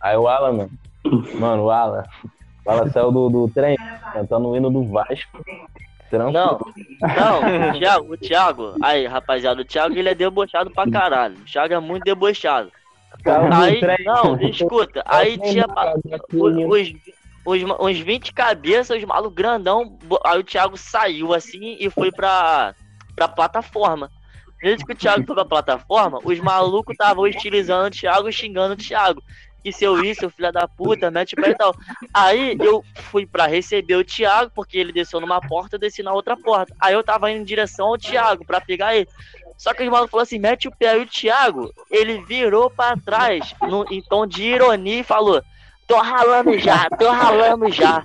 [0.00, 0.70] Aí o Alan, mano,
[1.38, 2.04] mano, o Alan,
[2.64, 3.76] o Alan saiu do, do trem,
[4.12, 5.44] cantando o hino do Vasco.
[6.10, 6.32] Tranquilo.
[6.32, 11.36] Não, não, o Thiago, o Thiago, aí, rapaziada, o Thiago ele é debochado pra caralho.
[11.36, 12.70] O Thiago é muito debochado.
[13.52, 15.66] Aí, não, escuta, aí tinha
[16.32, 16.92] os,
[17.44, 19.98] os, uns 20 cabeças, os malucos grandão.
[20.24, 22.74] Aí o Thiago saiu assim e foi pra,
[23.14, 24.10] pra plataforma.
[24.60, 28.76] Desde que o Thiago foi pra plataforma, os malucos estavam estilizando o Thiago, xingando o
[28.76, 29.22] Thiago.
[29.64, 31.74] Que seu isso, seu filho da puta, mete o pé e tal.
[32.12, 36.12] Aí eu fui pra receber o Thiago, porque ele desceu numa porta, eu desci na
[36.12, 36.76] outra porta.
[36.78, 39.08] Aí eu tava indo em direção ao Thiago pra pegar ele.
[39.56, 40.90] Só que os malucos falaram assim: mete o pé.
[40.90, 45.42] Aí o Thiago, ele virou pra trás, no, em tom de ironia, e falou:
[45.86, 48.04] tô ralando já, tô ralando já.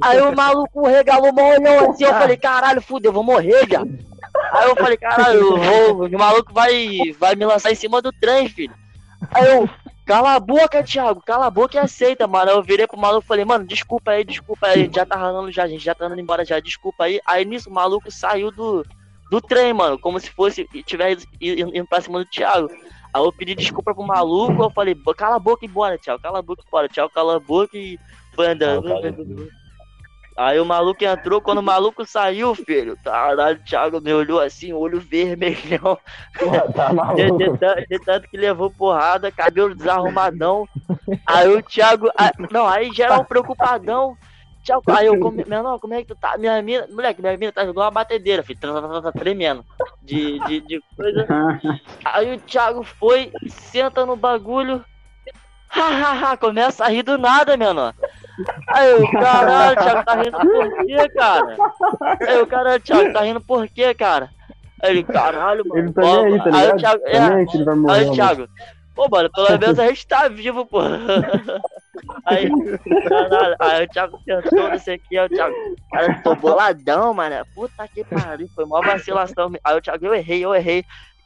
[0.00, 3.82] Aí o maluco regalou uma olhão assim, eu falei: caralho, fudeu, vou morrer já.
[4.52, 8.12] Aí eu falei: caralho, eu vou, o maluco vai, vai me lançar em cima do
[8.12, 8.74] trem, filho.
[9.32, 9.68] Aí eu.
[10.06, 12.50] Cala a boca, Thiago, cala a boca e aceita, mano.
[12.52, 15.50] Aí eu virei pro maluco e falei, mano, desculpa aí, desculpa aí, já tá ralando
[15.50, 17.20] já, a gente já tá indo embora já, desculpa aí.
[17.26, 18.86] Aí nisso o maluco saiu do,
[19.28, 22.68] do trem, mano, como se fosse, tivesse indo pra cima do Thiago.
[23.12, 26.22] Aí eu pedi desculpa pro maluco, eu falei, "Bo- cala a boca e bora, Thiago,
[26.22, 26.88] cala a boca e bora.
[26.88, 27.98] Thiago cala a boca e
[28.32, 28.86] foi andando.
[30.36, 34.72] Aí o maluco entrou, quando o maluco saiu, filho, caralho, o Thiago me olhou assim,
[34.72, 35.98] olho vermelhão.
[36.38, 37.38] Porra, tá De, maluco.
[37.38, 40.68] de tan- de tanto que levou porrada, cabelo desarrumadão.
[41.24, 42.10] Aí o Thiago.
[42.18, 44.14] a- não, aí geral preocupadão.
[44.62, 45.44] Thiago, aí eu, come...
[45.46, 46.36] menor, como é que tu tá?
[46.36, 48.58] Minha mina, moleque, minha mina tá igual uma batedeira, filho,
[49.16, 49.64] tremendo.
[50.02, 51.26] De, de, de coisa.
[52.04, 54.84] Aí o Thiago foi, senta no bagulho.
[55.70, 57.94] Ha, ha, ha, começa a rir do nada, menor.
[58.68, 61.56] Aí o caralho, Thiago tá rindo por quê, cara?
[62.28, 64.30] Aí o caralho, Thiago tá rindo por quê, cara?
[64.82, 65.80] Aí ele, caralho, mano.
[65.80, 66.76] Ele tá aí, tá Aí o?
[66.76, 67.94] Thiago, Tá é, aí ele vai morrer.
[67.94, 68.14] Aí, mano.
[68.14, 68.48] Thiago,
[68.94, 70.80] pô, mano, pelo menos a gente tá vivo, pô.
[72.26, 72.48] Aí,
[73.08, 75.54] caralho, aí o Thiago tentou, não sei o que, aí o Thiago,
[75.90, 77.36] cara, eu tô boladão, mano.
[77.54, 79.50] Puta que pariu, foi mó vacilação.
[79.64, 80.84] Aí o Thiago, eu errei, eu errei.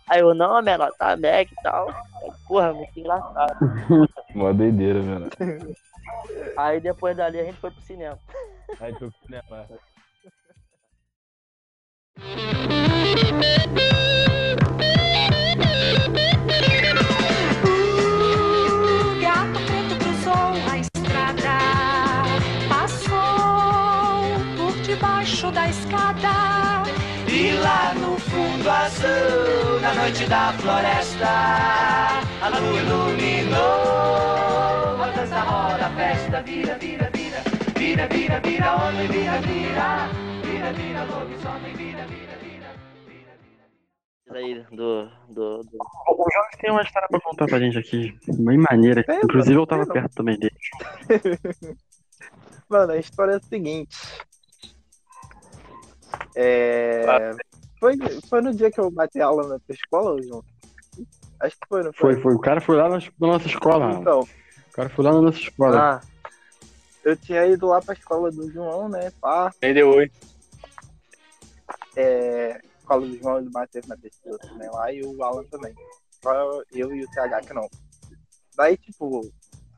[0.09, 1.93] Aí eu, não, menor, tá Mac e tal.
[2.47, 3.57] Porra, muito engraçado.
[4.35, 5.29] Mó doideira, mano.
[6.57, 8.19] Aí depois dali a gente foi pro cinema.
[8.81, 9.67] Aí foi pro cinema.
[17.65, 21.59] O gato preto cruzou a estrada,
[22.69, 26.31] passou por debaixo da escada.
[27.27, 31.27] E lá no fundo azul, na noite da floresta,
[32.43, 34.50] a lua iluminou.
[35.21, 37.43] Dança roda, festa, vira, vira, vira,
[37.77, 40.09] vira, vira, vira, homem, vira, vira,
[40.43, 42.71] vira, vira, lobisomem, vira, vira, vira,
[43.07, 43.67] vira, vira.
[44.25, 45.11] Isso aí do.
[45.29, 45.77] do, do...
[46.09, 49.05] O Jones tem uma história pra contar pra gente aqui, bem maneira.
[49.05, 50.57] Tem, Inclusive eu tava perto também dele.
[52.67, 53.99] Mano, a história é a seguinte.
[56.35, 57.35] É...
[57.79, 57.95] Foi,
[58.27, 60.43] foi no dia que eu bati aula na tua escola, João?
[61.41, 62.15] Acho que foi, não foi?
[62.15, 62.35] Foi, foi.
[62.35, 64.27] O cara foi lá na, nossa escola, mano.
[64.71, 65.95] O cara foi lá na nossa escola.
[65.95, 66.01] ah,
[67.05, 69.11] eu tinha ido lá pra escola do João, né?
[69.21, 70.11] Pá, Nem deu oi.
[71.97, 72.61] é...
[72.79, 75.75] Escola do João e do Matheus na pesquisa também lá, e o Alan também.
[76.23, 77.69] Só eu e o TH que não.
[78.57, 79.31] Daí, tipo,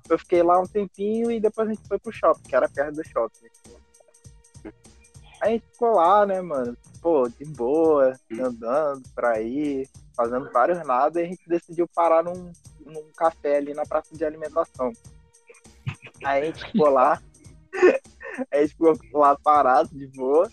[0.08, 2.96] eu fiquei lá um tempinho e depois a gente foi pro shopping, que era perto
[2.96, 3.46] do shopping.
[5.40, 6.76] Aí a gente ficou lá, né, mano?
[7.00, 12.52] Pô, de boa, andando por aí, fazendo vários nada, e a gente decidiu parar num,
[12.84, 14.92] num café ali na praça de alimentação.
[16.24, 17.20] Aí a gente ficou lá,
[18.52, 20.48] a gente ficou lá parado, de boa,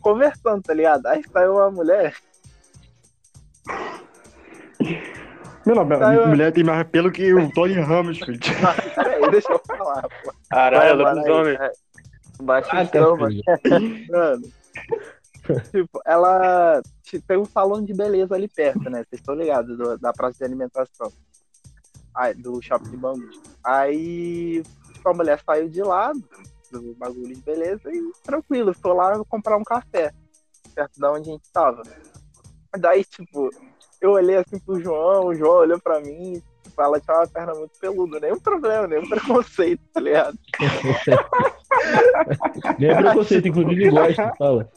[0.00, 1.06] conversando, tá ligado?
[1.06, 2.14] Aí saiu uma mulher,
[5.64, 8.38] Meu nome, eu- a mulher tem mais pelo que o Tony Ramos, filho.
[8.96, 10.32] peraí, deixa eu falar, pô.
[10.50, 11.54] Caralho, Vai, vai, lobisomem.
[11.60, 11.72] é,
[12.70, 13.42] Ah, mano.
[14.10, 14.42] Mano.
[15.70, 16.82] tipo, ela
[17.26, 19.04] tem um salão de beleza ali perto, né?
[19.04, 21.12] Vocês estão ligados do- da praça de alimentação.
[22.36, 23.30] Do shopping de.
[23.64, 26.12] Aí tipo, a mulher saiu de lá
[26.70, 30.12] do bagulho de beleza e tranquilo, foi lá comprar um café.
[30.74, 31.82] Perto da onde a gente tava.
[32.78, 33.50] Daí, tipo,
[34.00, 37.54] eu olhei assim pro João, o João olhou pra mim, tipo, ela tinha uma perna
[37.54, 40.38] muito peluda, nenhum problema, nenhum preconceito, tá ligado?
[42.78, 44.70] Nem é preconceito, inclusive gosta, fala.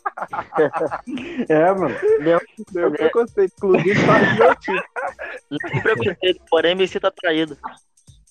[1.49, 1.93] É, mano.
[2.19, 2.39] Nenhum
[2.91, 4.81] preconceito, inclusive faz do meu tipo.
[5.81, 7.58] Preconceito, porém me sinta traído.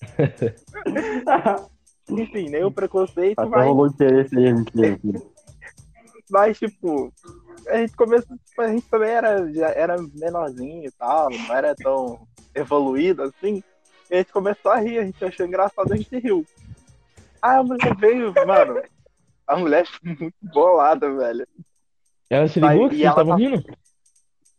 [2.09, 4.99] Enfim, nenhum preconceito, Até mas, rolou interesse aí, mentira.
[6.29, 7.11] mas tipo,
[7.67, 11.73] a gente começou, tipo, a gente também era, já era menorzinho e tal, não era
[11.75, 13.63] tão evoluído assim.
[14.09, 16.45] E a gente começou a rir, a gente achou engraçado, a gente riu.
[17.41, 18.81] Aí a mulher veio, mano,
[19.47, 21.47] a mulher ficou muito bolada, velho.
[22.29, 23.63] Ela se Aí, ligou que e vocês estavam tá- rindo?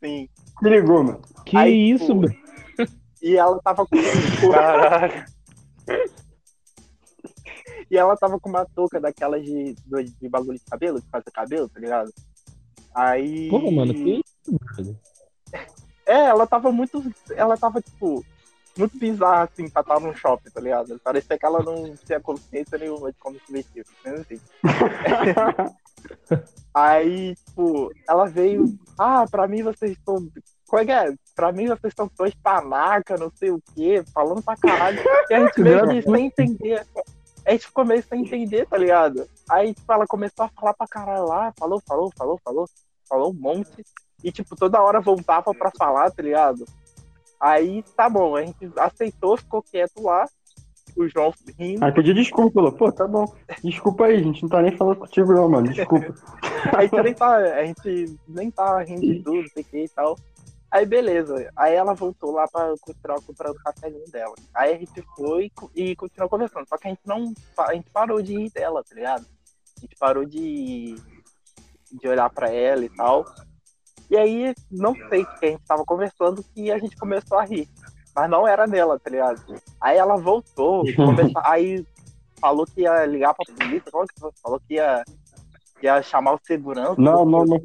[0.04, 0.28] Sim.
[0.60, 1.22] Se ligou, mano.
[1.44, 2.36] Que Aí, isso, tipo, mano?
[3.22, 3.96] E ela tava com.
[4.52, 5.24] Caralho.
[7.90, 9.74] E ela tava com uma touca daquelas de,
[10.20, 12.12] de bagulho de cabelo, de fazer cabelo, tá ligado?
[12.94, 13.48] Aí.
[13.48, 14.96] Pô, mano, que isso, brother?
[16.06, 17.02] É, ela tava muito.
[17.30, 18.24] Ela tava, tipo,
[18.78, 21.00] muito bizarra, assim, pra estar num shopping, tá ligado?
[21.02, 23.84] Parecia que ela não tinha consciência nenhuma de como se vestir.
[24.04, 24.40] Assim.
[26.74, 28.78] Aí, tipo, ela veio.
[28.98, 30.28] Ah, pra mim vocês estão.
[30.68, 31.14] Como é que é?
[31.34, 35.00] Pra mim vocês estão dois panaca, não sei o quê, falando pra caralho.
[35.30, 36.86] E a gente meio que sem entender.
[37.46, 39.28] A gente ficou meio sem entender, tá ligado?
[39.48, 42.68] Aí, tipo, ela começou a falar pra caralho lá, falou, falou, falou, falou,
[43.08, 43.84] falou um monte.
[44.24, 46.64] E, tipo, toda hora voltava pra falar, tá ligado?
[47.40, 50.26] Aí, tá bom, a gente aceitou, ficou quieto lá.
[50.96, 51.84] O João rindo.
[51.84, 53.30] Aí pediu desculpa, falou, pô, tá bom.
[53.62, 55.68] Desculpa aí, gente não tá nem falando contigo não, mano.
[55.68, 56.14] Desculpa.
[56.74, 59.84] A gente nem tá, a gente nem tá rindo de tudo, não sei o que
[59.84, 60.16] e tal.
[60.70, 61.50] Aí beleza.
[61.56, 64.34] Aí ela voltou lá pra continuar comprando o cafezinho dela.
[64.54, 66.66] Aí a gente foi e continuou conversando.
[66.68, 67.32] Só que a gente não.
[67.58, 69.26] A gente parou de rir dela, tá ligado?
[69.76, 70.96] A gente parou de,
[71.92, 73.24] de olhar pra ela e tal.
[74.10, 77.44] E aí, não sei o que a gente tava conversando que a gente começou a
[77.44, 77.68] rir.
[78.14, 79.42] Mas não era dela, tá ligado?
[79.80, 81.84] Aí ela voltou, começou, aí
[82.40, 83.90] falou que ia ligar pra polícia.
[83.90, 84.30] Qual que foi?
[84.42, 85.04] Falou que ia,
[85.82, 86.94] ia chamar o segurança.
[86.96, 87.60] Não, não, não.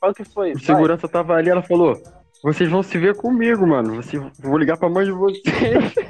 [0.00, 0.50] Qual que foi?
[0.50, 0.62] O Vai.
[0.64, 2.00] segurança tava ali, ela falou:
[2.42, 3.96] Vocês vão se ver comigo, mano.
[3.96, 5.42] Você, vou ligar pra mãe de vocês.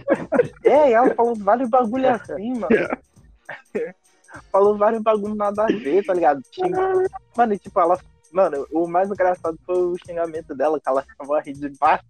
[0.65, 2.69] É, e ela falou vários bagulho assim, mano.
[4.51, 6.43] falou vários bagulho nada a ver, tá ligado?
[7.37, 7.99] Mano, e tipo, ela.
[8.35, 12.03] Mano, o mais engraçado foi o xingamento dela, que ela tava rindo de baixo.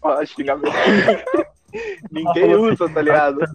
[0.00, 0.70] Ó, xingamento.
[2.12, 3.40] Ninguém usa, tá ligado?
[3.40, 3.48] Vou,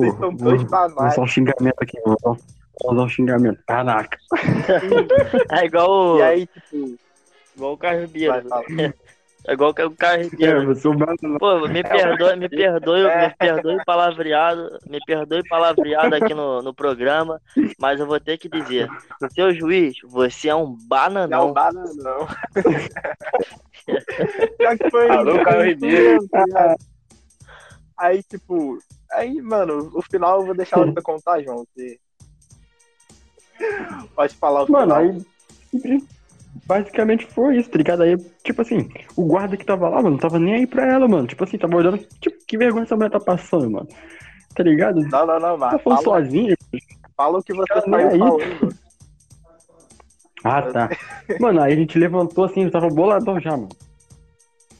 [0.00, 1.12] Vocês são dois vou, vou banais.
[1.12, 2.42] usar um xingamento aqui, vou usar,
[2.82, 3.62] vou usar um xingamento.
[3.64, 4.18] Caraca.
[5.52, 6.98] É igual o, E aí, tipo,
[7.56, 8.48] igual o Carlos vai, Biero.
[8.48, 8.64] fala.
[9.46, 13.84] É igual o Carlos É, você é Pô, me perdoe, me perdoe, me perdoe o
[13.84, 17.40] palavreado, me perdoe palavreado aqui no, no programa,
[17.78, 18.88] mas eu vou ter que dizer,
[19.30, 21.52] seu juiz, você é um Não, bananão.
[21.52, 22.26] bala não.
[24.60, 25.08] Já que foi.
[25.08, 26.28] Alô, Caio Ribeiro.
[26.28, 26.76] tá ligado?
[27.96, 28.78] Aí, tipo,
[29.12, 31.64] aí, mano, o final eu vou deixar você contar, João.
[31.74, 31.98] Você...
[34.14, 35.24] Pode falar o Mano, final.
[35.84, 36.02] aí.
[36.66, 38.02] Basicamente foi isso, tá ligado?
[38.02, 41.08] Aí, tipo assim, o guarda que tava lá, mano, não tava nem aí pra ela,
[41.08, 41.26] mano.
[41.26, 43.88] Tipo assim, tava olhando, tipo, que vergonha essa mulher tá passando, mano.
[44.54, 45.00] Tá ligado?
[45.00, 46.56] Não, não, não, Tá mas falando fala, sozinha.
[47.16, 48.18] fala o que você nem aí.
[48.18, 48.74] falando.
[50.44, 50.88] Ah, tá.
[51.40, 53.68] Mano, aí a gente levantou assim, eu tava boladão já, mano.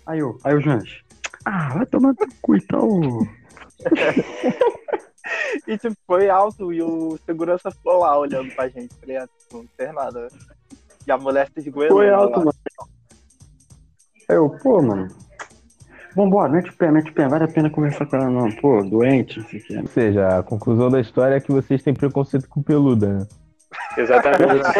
[0.07, 1.02] Aí eu, aí o Jange.
[1.44, 2.88] Ah, vai tomar no cu e tal.
[5.66, 9.31] E, tipo, foi alto e o segurança ficou lá olhando pra gente, tá ligado?
[9.38, 10.28] Tipo, não fez nada.
[11.09, 11.97] E a mulher se esgoelou.
[11.97, 12.18] Foi lá.
[12.18, 12.53] alto, mano.
[14.29, 15.09] Aí eu, pô, mano.
[16.14, 17.27] Vambora, mete o pé, mete o pé.
[17.27, 18.53] Vale a pena conversar com ela, não.
[18.57, 19.79] Pô, doente, não sei o que.
[19.79, 23.27] Ou seja, a conclusão da história é que vocês têm preconceito com peluda, né?
[23.97, 24.66] Exatamente.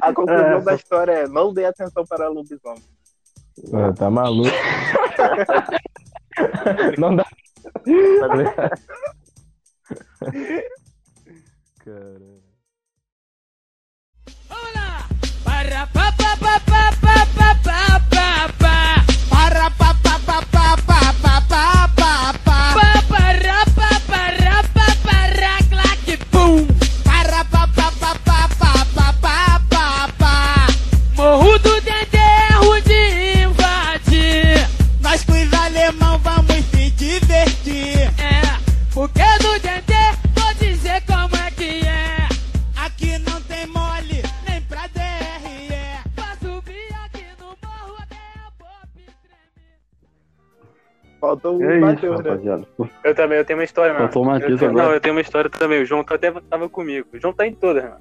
[0.00, 2.82] A conclusão É, da história é não dê atenção para lobisomem.
[3.72, 4.50] Ah, tá maluco.
[6.98, 7.24] Não dá.
[11.84, 12.43] Cara.
[15.64, 17.18] Para pa pa pa pa pa
[17.64, 21.23] pa pa, para pa pa pa pa pa
[51.44, 52.30] Faltou o É Matheus, né?
[52.30, 52.66] rapaziada.
[53.04, 54.06] Eu também, eu tenho uma história, mano.
[54.06, 54.86] Faltou o Matheus Eu agora.
[54.86, 55.82] Não, eu tenho uma história também.
[55.82, 57.06] O João tá até tava comigo.
[57.12, 57.96] O João tá em todas, mano.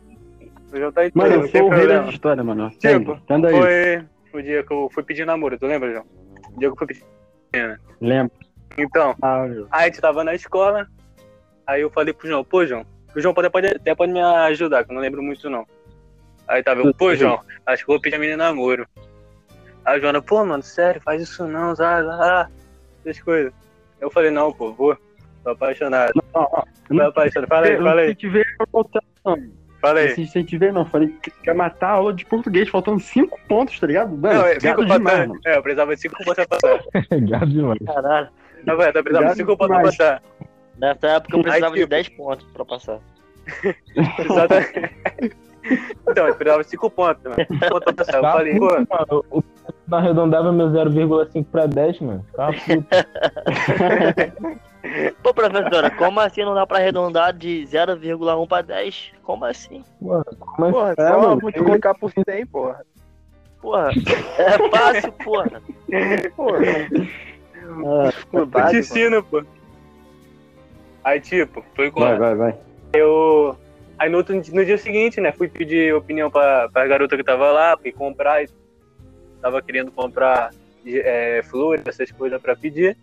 [0.71, 2.69] O João tá em Mano, todas, eu não tem sou o rei da história, mano.
[2.71, 4.03] Tipo, Tanda aí.
[4.32, 6.06] Foi o dia que eu fui pedir namoro, tu lembra, João?
[6.56, 7.03] O dia que eu fui pedir.
[7.99, 8.32] Lembra?
[8.77, 10.88] Então, Ah, aí a gente tava na escola,
[11.67, 12.84] aí eu falei pro João, pô, João,
[13.15, 15.63] o João pode, pode, até pode me ajudar, que eu não lembro muito, não.
[16.47, 18.88] Aí tava eu, pô, João, acho que eu vou pedir a menina namoro.
[19.86, 22.47] Aí a Joana, pô, mano, sério, faz isso não, ah, ah,
[23.05, 23.53] essas coisas.
[24.01, 24.97] Eu falei, não, pô, vou,
[25.43, 26.11] tô apaixonado.
[26.31, 26.39] Tô
[27.01, 28.45] apaixonado, fala aí, fala Se aí, tiver,
[29.25, 29.37] não.
[29.81, 30.15] fala aí.
[30.15, 30.85] Se, se tiver, não.
[30.85, 34.09] Falei que quer matar a aula de português, faltando cinco pontos, tá ligado?
[34.17, 35.41] Mano, Não, é, gado cinco demais, pontos, mano.
[35.45, 36.79] é, eu precisava de cinco pontos pra passar.
[37.29, 37.79] Gado demais.
[37.85, 38.29] Caralho,
[38.65, 40.23] Não, vai, eu precisava de cinco pontos pra passar.
[40.77, 42.99] nessa época eu Aí, precisava de tipo- 10 pontos pra passar.
[44.19, 44.95] Exatamente.
[46.10, 47.38] Então, eu de cinco pontos, mano.
[47.95, 48.17] Passar.
[48.17, 49.26] Eu Tá falei, pô, mano.
[49.32, 49.43] O
[49.88, 52.26] não arredondava meu 0,5 pra 10, mano.
[52.30, 52.88] Ficava puto.
[55.23, 59.13] Pô, professora, como assim não dá pra arredondar de 0,1 pra 10?
[59.23, 59.84] Como assim?
[60.02, 60.26] Mano,
[60.60, 62.82] mas Porra, é, só mano, multiplicar por 100, porra.
[63.62, 63.91] Porra,
[64.38, 65.62] é fácil, porra.
[66.36, 66.60] Porra.
[67.86, 69.41] Ah, eu te ensino, pô.
[71.04, 72.58] Aí, tipo, foi com vai, vai, vai.
[72.93, 73.56] eu.
[73.97, 77.51] Aí no, outro, no dia seguinte, né, fui pedir opinião pra, pra garota que tava
[77.51, 78.43] lá, fui comprar.
[78.43, 78.49] e
[79.41, 80.51] Tava querendo comprar
[80.86, 82.97] é, flores, essas coisas pra pedir.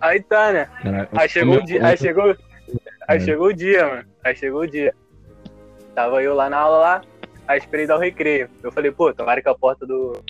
[0.00, 0.68] Aí tá, né?
[1.12, 2.36] Aí chegou o dia, aí chegou,
[3.06, 3.20] aí É.
[3.20, 4.04] chegou o dia, mano.
[4.24, 4.94] Aí chegou o dia.
[5.94, 7.02] Tava eu lá na aula lá,
[7.46, 8.48] aí esperei dar o recreio.
[8.62, 10.22] Eu falei, pô, tomara que a porta do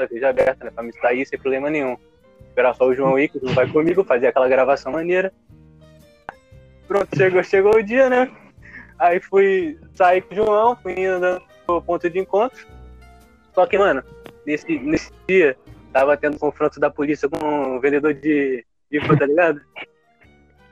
[0.00, 0.70] esteja aberta, né?
[0.72, 1.96] Pra me sair sem problema nenhum.
[2.48, 5.32] Esperar só o João ir, que o João vai comigo, fazer aquela gravação maneira.
[6.88, 8.30] Pronto, chegou, chegou o dia, né?
[9.02, 12.64] Aí fui sair com o João, fui andando pro ponto de encontro.
[13.52, 14.00] Só que, mano,
[14.46, 15.56] nesse, nesse dia,
[15.92, 19.60] tava tendo confronto da polícia com um vendedor de IFA, tá ligado?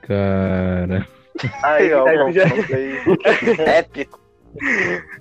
[0.03, 1.05] Cara.
[1.61, 2.43] Aí, ó, aí já,
[3.67, 4.21] Épico.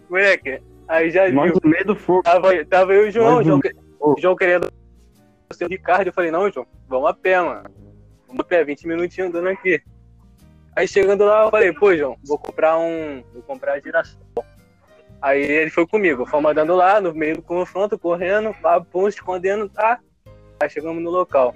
[0.09, 1.61] moleque, aí já Nós viu.
[1.65, 2.23] no meio do fogo.
[2.23, 3.61] Tava, tava eu e o João, Nós João,
[3.99, 7.69] o João querendo o Ricardo, eu falei, não, João, vamos a pé, mano.
[8.29, 9.83] Vamos a pé, 20 minutinhos andando aqui.
[10.77, 13.23] Aí chegando lá, eu falei, pô, João, vou comprar um.
[13.33, 14.21] Vou comprar girassol.
[15.21, 19.69] Aí ele foi comigo, fomos andando lá, no meio do confronto, correndo, pá, pum, escondendo,
[19.69, 19.99] tá?
[20.59, 21.55] Aí chegamos no local.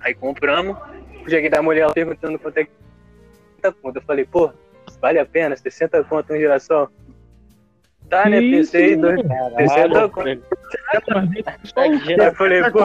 [0.00, 0.76] Aí compramos,
[1.28, 2.70] cheguei da mulher perguntando quanto é que
[3.62, 3.96] 60 conto.
[3.96, 4.50] Eu falei, pô,
[5.00, 6.90] vale a pena, 60 conto um girassol?
[8.10, 8.40] Tá, né?
[8.40, 9.20] Pensei, dois,
[9.56, 10.28] 60 conto.
[12.18, 12.80] Eu falei, pô,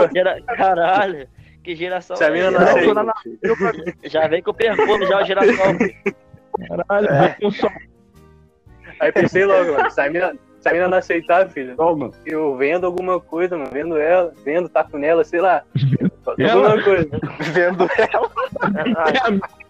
[0.55, 1.27] Caralho,
[1.63, 2.15] que geração.
[2.15, 2.79] se a mina é essa?
[2.79, 3.13] aceita.
[4.09, 5.73] Já vem com o perfume, já o girassol.
[6.87, 7.37] Caralho, É.
[8.99, 12.11] Aí pensei logo, mano, se a mina, se a mina não aceitar, filho, Toma.
[12.25, 15.63] eu vendo alguma coisa, mano, vendo ela, vendo, taco nela, sei lá.
[16.37, 16.67] Ela?
[16.69, 17.09] Alguma coisa.
[17.53, 18.31] Vendo ela.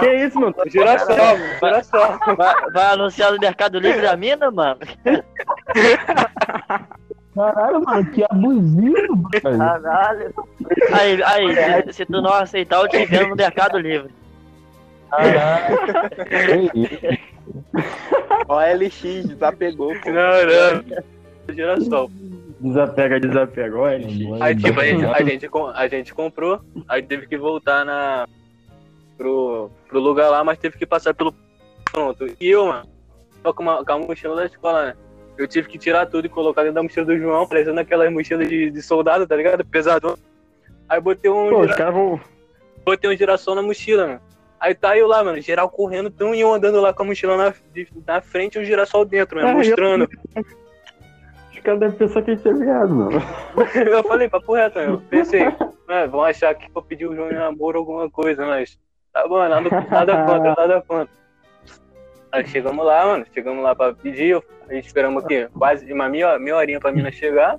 [0.00, 0.54] Que isso, mano?
[0.66, 2.18] Girassol, mano, girassol.
[2.36, 4.80] Vai, vai anunciar no Mercado Livre a mina, mano?
[7.36, 9.58] Caralho, mano, que abusivo, velho.
[9.58, 10.34] Caralho.
[10.90, 14.10] Aí, aí, se, tu não aceitar, eu te vendo no Mercado Livre.
[15.10, 15.76] Caralho.
[16.72, 17.26] Que isso?
[18.48, 19.92] Ó, LX, desapegou.
[20.00, 20.10] pô.
[20.10, 21.54] Não, não.
[21.54, 22.10] Girassol.
[22.58, 23.78] Desapega, desapega.
[23.78, 24.40] Olha, LX.
[24.40, 28.26] Aí, tipo, a gente, a, gente, a gente comprou, aí teve que voltar na,
[29.18, 31.34] pro, pro lugar lá, mas teve que passar pelo
[31.92, 32.26] pronto.
[32.40, 32.88] E eu, mano,
[33.42, 34.96] tô com, uma, com a mochila da escola, né?
[35.38, 38.48] Eu tive que tirar tudo e colocar dentro da mochila do João, parecendo aquelas mochilas
[38.48, 39.64] de, de soldado, tá ligado?
[39.64, 40.16] Pesadão.
[40.88, 42.20] Aí botei um, Pô, os gira- caras vão.
[42.84, 44.20] botei um girassol na mochila, mano.
[44.58, 47.36] Aí tá eu lá, mano, geral correndo, tão e eu andando lá com a mochila
[47.36, 50.08] na, de- na frente e um girassol dentro, mano, eu- mostrando.
[51.52, 53.22] Os caras devem pensar que a gente é viado, mano.
[53.74, 55.44] Eu falei, papo reto, eu pensei,
[55.88, 58.78] né, vão achar que eu pedi o João em namoro alguma coisa, mas
[59.12, 59.60] tá bom, nada,
[59.90, 61.08] nada contra, nada contra.
[62.36, 66.38] Aí chegamos lá, mano, chegamos lá pra pedir, eu- aí esperamos aqui, quase uma meia,
[66.38, 67.58] meia horinha pra mina chegar.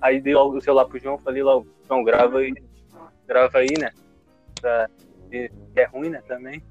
[0.00, 2.54] Aí dei logo o celular pro João, falei logo, João, grava aí,
[3.26, 3.90] grava aí, né?
[4.60, 4.88] Pra,
[5.74, 6.62] é ruim, né, também.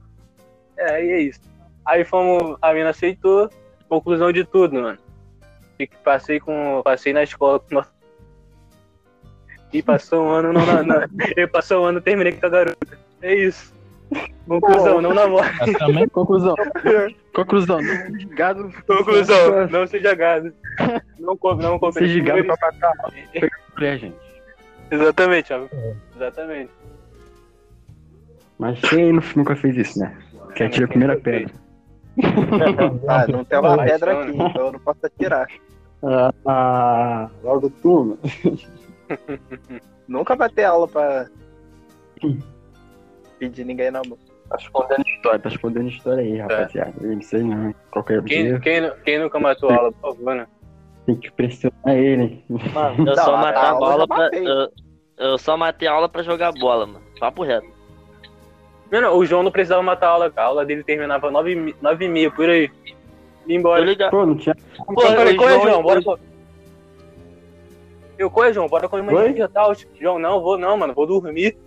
[0.77, 1.41] É, aí é isso.
[1.85, 3.49] Aí fomos, a mina aceitou,
[3.89, 4.97] conclusão de tudo, mano.
[6.05, 6.81] Passei com.
[6.81, 7.91] Passei na escola com nossa.
[9.73, 11.01] E passou um ano, não, não, não.
[11.35, 12.99] Eu passou um ano, terminei com a garota.
[13.21, 13.73] É isso.
[14.47, 15.47] Conclusão, não namoro.
[15.65, 16.55] Eu também Conclusão.
[17.33, 17.79] Conclusão.
[18.35, 18.69] Gado.
[18.85, 20.53] Conclusão, não seja gado.
[21.19, 21.93] Não come, não come.
[21.93, 22.93] Seja gado pra matar
[23.75, 24.15] mulher, gente.
[24.91, 25.69] Exatamente, Thiago.
[26.15, 26.71] Exatamente.
[28.59, 30.15] Mas quem nu- nunca fez isso, né?
[30.55, 31.53] Quer tirar a primeira pedra.
[33.07, 35.47] Ah, não tem uma pedra aqui, então eu não posso atirar.
[36.45, 38.19] Ah, logo tu, mano.
[40.07, 41.27] Nunca vai ter aula pra
[43.41, 44.19] pedir ninguém namoro.
[44.49, 46.93] Tá escondendo história, tá escondendo história aí, rapaziada.
[47.01, 47.73] Eu não sei não.
[47.89, 50.47] Qualquer Quem, dia quem, quem nunca matou aula, por favor, né?
[51.05, 52.43] tem que pressionar ele.
[52.47, 54.17] Mano, eu Não, só a matava aula pra.
[54.17, 54.47] matei.
[54.47, 54.69] Eu,
[55.17, 57.01] eu só matei aula pra jogar bola, mano.
[57.19, 57.67] Papo reto.
[58.91, 60.47] Não, não, o João não precisava matar a aula, cara.
[60.47, 62.69] A aula dele terminava 9 e- nove e meia, por aí.
[62.85, 62.91] E
[63.47, 63.81] Tô embora.
[63.83, 64.11] ligado.
[64.11, 64.53] Pô, não tinha.
[64.85, 65.81] Pô, eu falei, qual é, João- João?
[65.81, 66.01] Bora
[68.19, 68.67] Eu, qual é, João?
[68.67, 69.73] Bora comer uma energia tal.
[69.99, 71.57] João, não, vou não, mano, vou dormir.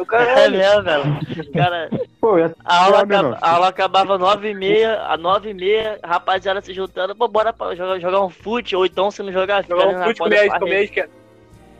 [0.00, 0.56] Eu, É caralho.
[0.58, 1.52] mesmo, velho.
[1.52, 1.90] Cara,
[2.20, 5.98] Pô, ia a aula, acaba- a aula acabava nove e meia, a nove e meia,
[6.02, 9.64] rapaziada se juntando, pô, bora pra jogar, jogar um fute, ou então se não jogar,
[9.66, 11.10] Jogar um fute, comer, comer, esquerda.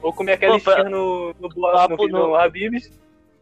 [0.03, 2.91] Ou comer aquela Pô, pra- no, no, boa- Papo no, no, no- Habib's.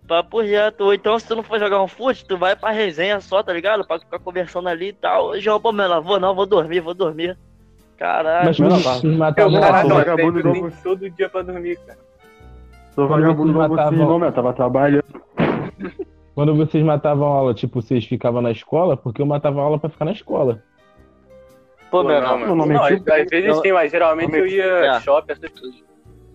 [0.06, 0.84] Papo reto.
[0.84, 3.52] Ou então, se tu não for jogar um fute, tu vai pra resenha só, tá
[3.52, 3.86] ligado?
[3.86, 5.38] Pra ficar conversando ali e tal.
[5.40, 7.36] João, pô, mano, vou não, vou dormir, vou dormir.
[7.96, 8.46] Caralho.
[8.46, 11.28] Mas Não, vocês Eu, matavam não, caraca, sou mano, vagabundo sempre igual tem todo dia
[11.28, 11.98] pra dormir, cara.
[12.98, 14.32] Sou Quando vagabundo vocês matavam- não, meu.
[14.32, 15.04] Tava trabalhando.
[16.34, 18.96] Quando vocês matavam aula, tipo, vocês ficavam na escola?
[18.96, 20.60] Porque eu matava aula pra ficar na escola.
[21.92, 22.56] Pô, meu, não, não.
[22.56, 25.00] não, Não, às, vezes sim, mas geralmente eu ia É.
[25.00, 25.80] shopping, essas coisas.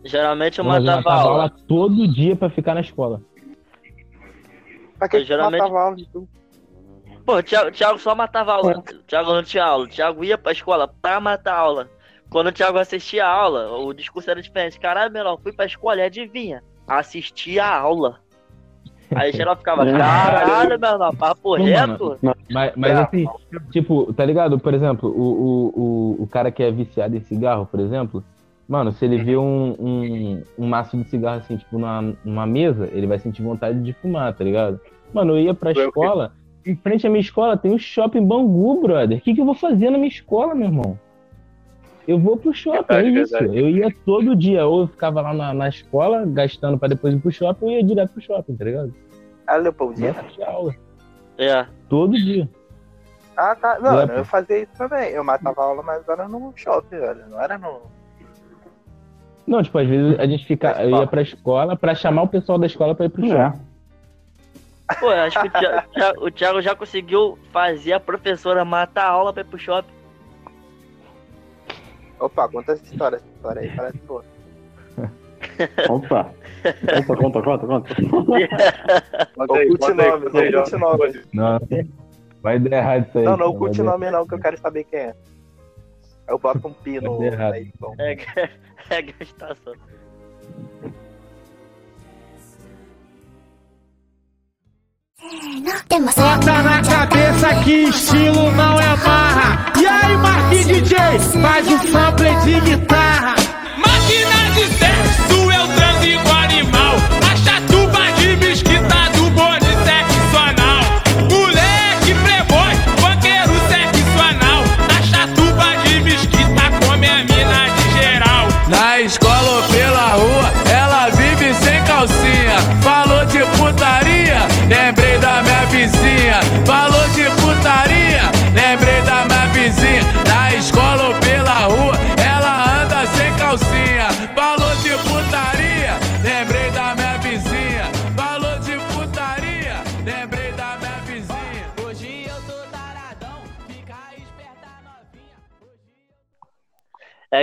[0.06, 1.50] Geralmente eu eu matava aula.
[1.68, 3.22] todo dia pra ficar na escola.
[4.98, 6.28] Pra que Eu geralmente- matava aula de tu?
[7.26, 8.78] Pô, o Thiago, Thiago só matava aula.
[8.80, 9.84] O Thiago não tinha aula.
[9.84, 11.90] O Thiago ia pra escola pra matar aula.
[12.34, 14.80] Quando o Thiago assistia a aula, o discurso era diferente.
[14.80, 16.64] Caralho, menor, fui pra escola e adivinha?
[16.88, 18.20] Assisti a aula.
[19.14, 22.18] Aí geral ficava, caralho, menor, papo Não, reto?
[22.50, 23.28] Mas, mas assim,
[23.72, 24.58] tipo, tá ligado?
[24.58, 28.24] Por exemplo, o, o, o, o cara que é viciado em cigarro, por exemplo,
[28.68, 32.90] mano, se ele vê um, um, um maço de cigarro assim, tipo, numa, numa mesa,
[32.92, 34.82] ele vai sentir vontade de fumar, tá ligado?
[35.14, 36.34] Mano, eu ia pra escola,
[36.66, 39.20] em frente à minha escola tem um shopping Bangu, brother.
[39.20, 40.98] O que, que eu vou fazer na minha escola, meu irmão?
[42.08, 43.32] Eu vou pro shopping, Verdade, é isso.
[43.34, 43.58] verdade.
[43.60, 47.18] Eu ia todo dia, ou eu ficava lá na, na escola, gastando pra depois ir
[47.20, 48.94] pro shopping, ou eu ia direto pro shopping, tá ligado?
[49.48, 50.16] Ah, Não Leopoldina?
[50.46, 50.76] aula.
[51.38, 51.66] É.
[51.88, 52.48] Todo dia.
[53.38, 53.80] Ah, tá.
[53.80, 54.14] Não, É, pô.
[54.14, 55.10] eu fazia isso também.
[55.12, 57.26] Eu matava aula, mas era no shopping, velho.
[57.30, 57.82] Não era no.
[59.48, 62.58] Não, tipo, às vezes a gente fica, eu ia pra escola pra chamar o pessoal
[62.58, 63.26] da escola pra ir pro.
[63.34, 63.54] É.
[65.00, 69.10] Pô, eu acho que o Thiago, o Thiago já conseguiu fazer a professora matar a
[69.10, 69.90] aula pra ir pro shopping.
[72.24, 74.24] Opa, conta essa história, essa história aí, parece boa.
[75.90, 76.32] Opa.
[77.06, 77.94] Conta, conta, conta, conta.
[77.98, 78.46] Aí,
[79.38, 81.24] Oculte aí, nome, aí, oculte nome.
[81.34, 81.60] Não,
[82.42, 83.26] vai dar errado isso aí.
[83.26, 85.16] Não, não oculte nome não, que eu quero saber quem é.
[86.30, 87.52] Eu boto um pi no Vai dar errado.
[87.52, 87.96] na edição.
[88.00, 88.14] É,
[88.96, 89.74] é gastação.
[96.16, 98.93] Bota na cabeça que estilo não é
[100.94, 103.13] DJ, faz o sample de guitarra.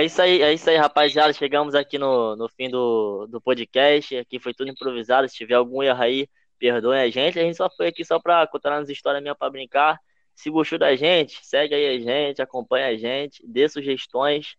[0.01, 1.31] É isso aí, é isso aí, rapaziada.
[1.31, 4.17] Chegamos aqui no, no fim do, do podcast.
[4.17, 5.29] Aqui foi tudo improvisado.
[5.29, 6.27] Se tiver algum erro aí,
[6.57, 7.37] perdoem a gente.
[7.37, 9.99] A gente só foi aqui só pra contar umas histórias minhas pra brincar.
[10.33, 14.55] Se gostou da gente, segue aí a gente, acompanha a gente, dê sugestões.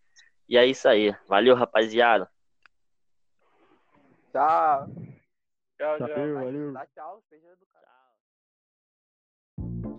[0.48, 1.12] E é isso aí.
[1.26, 2.30] Valeu, rapaziada.
[4.30, 4.86] Tchau.
[5.76, 6.08] Tchau, tchau.
[6.08, 6.72] Valeu, valeu.
[6.72, 7.82] Dá tchau, seja educado.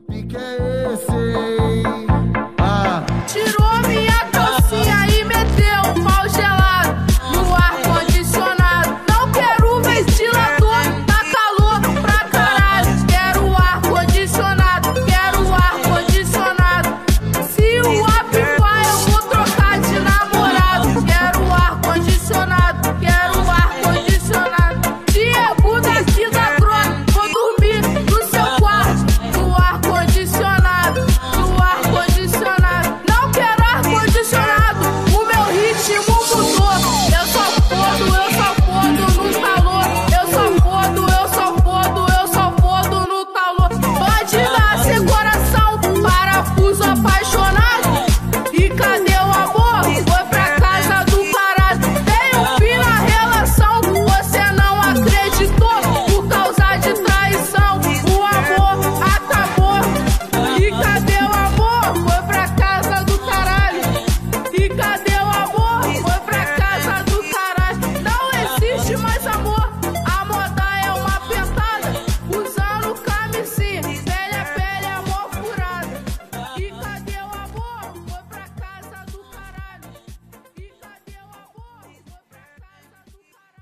[0.10, 1.12] Que que é esse?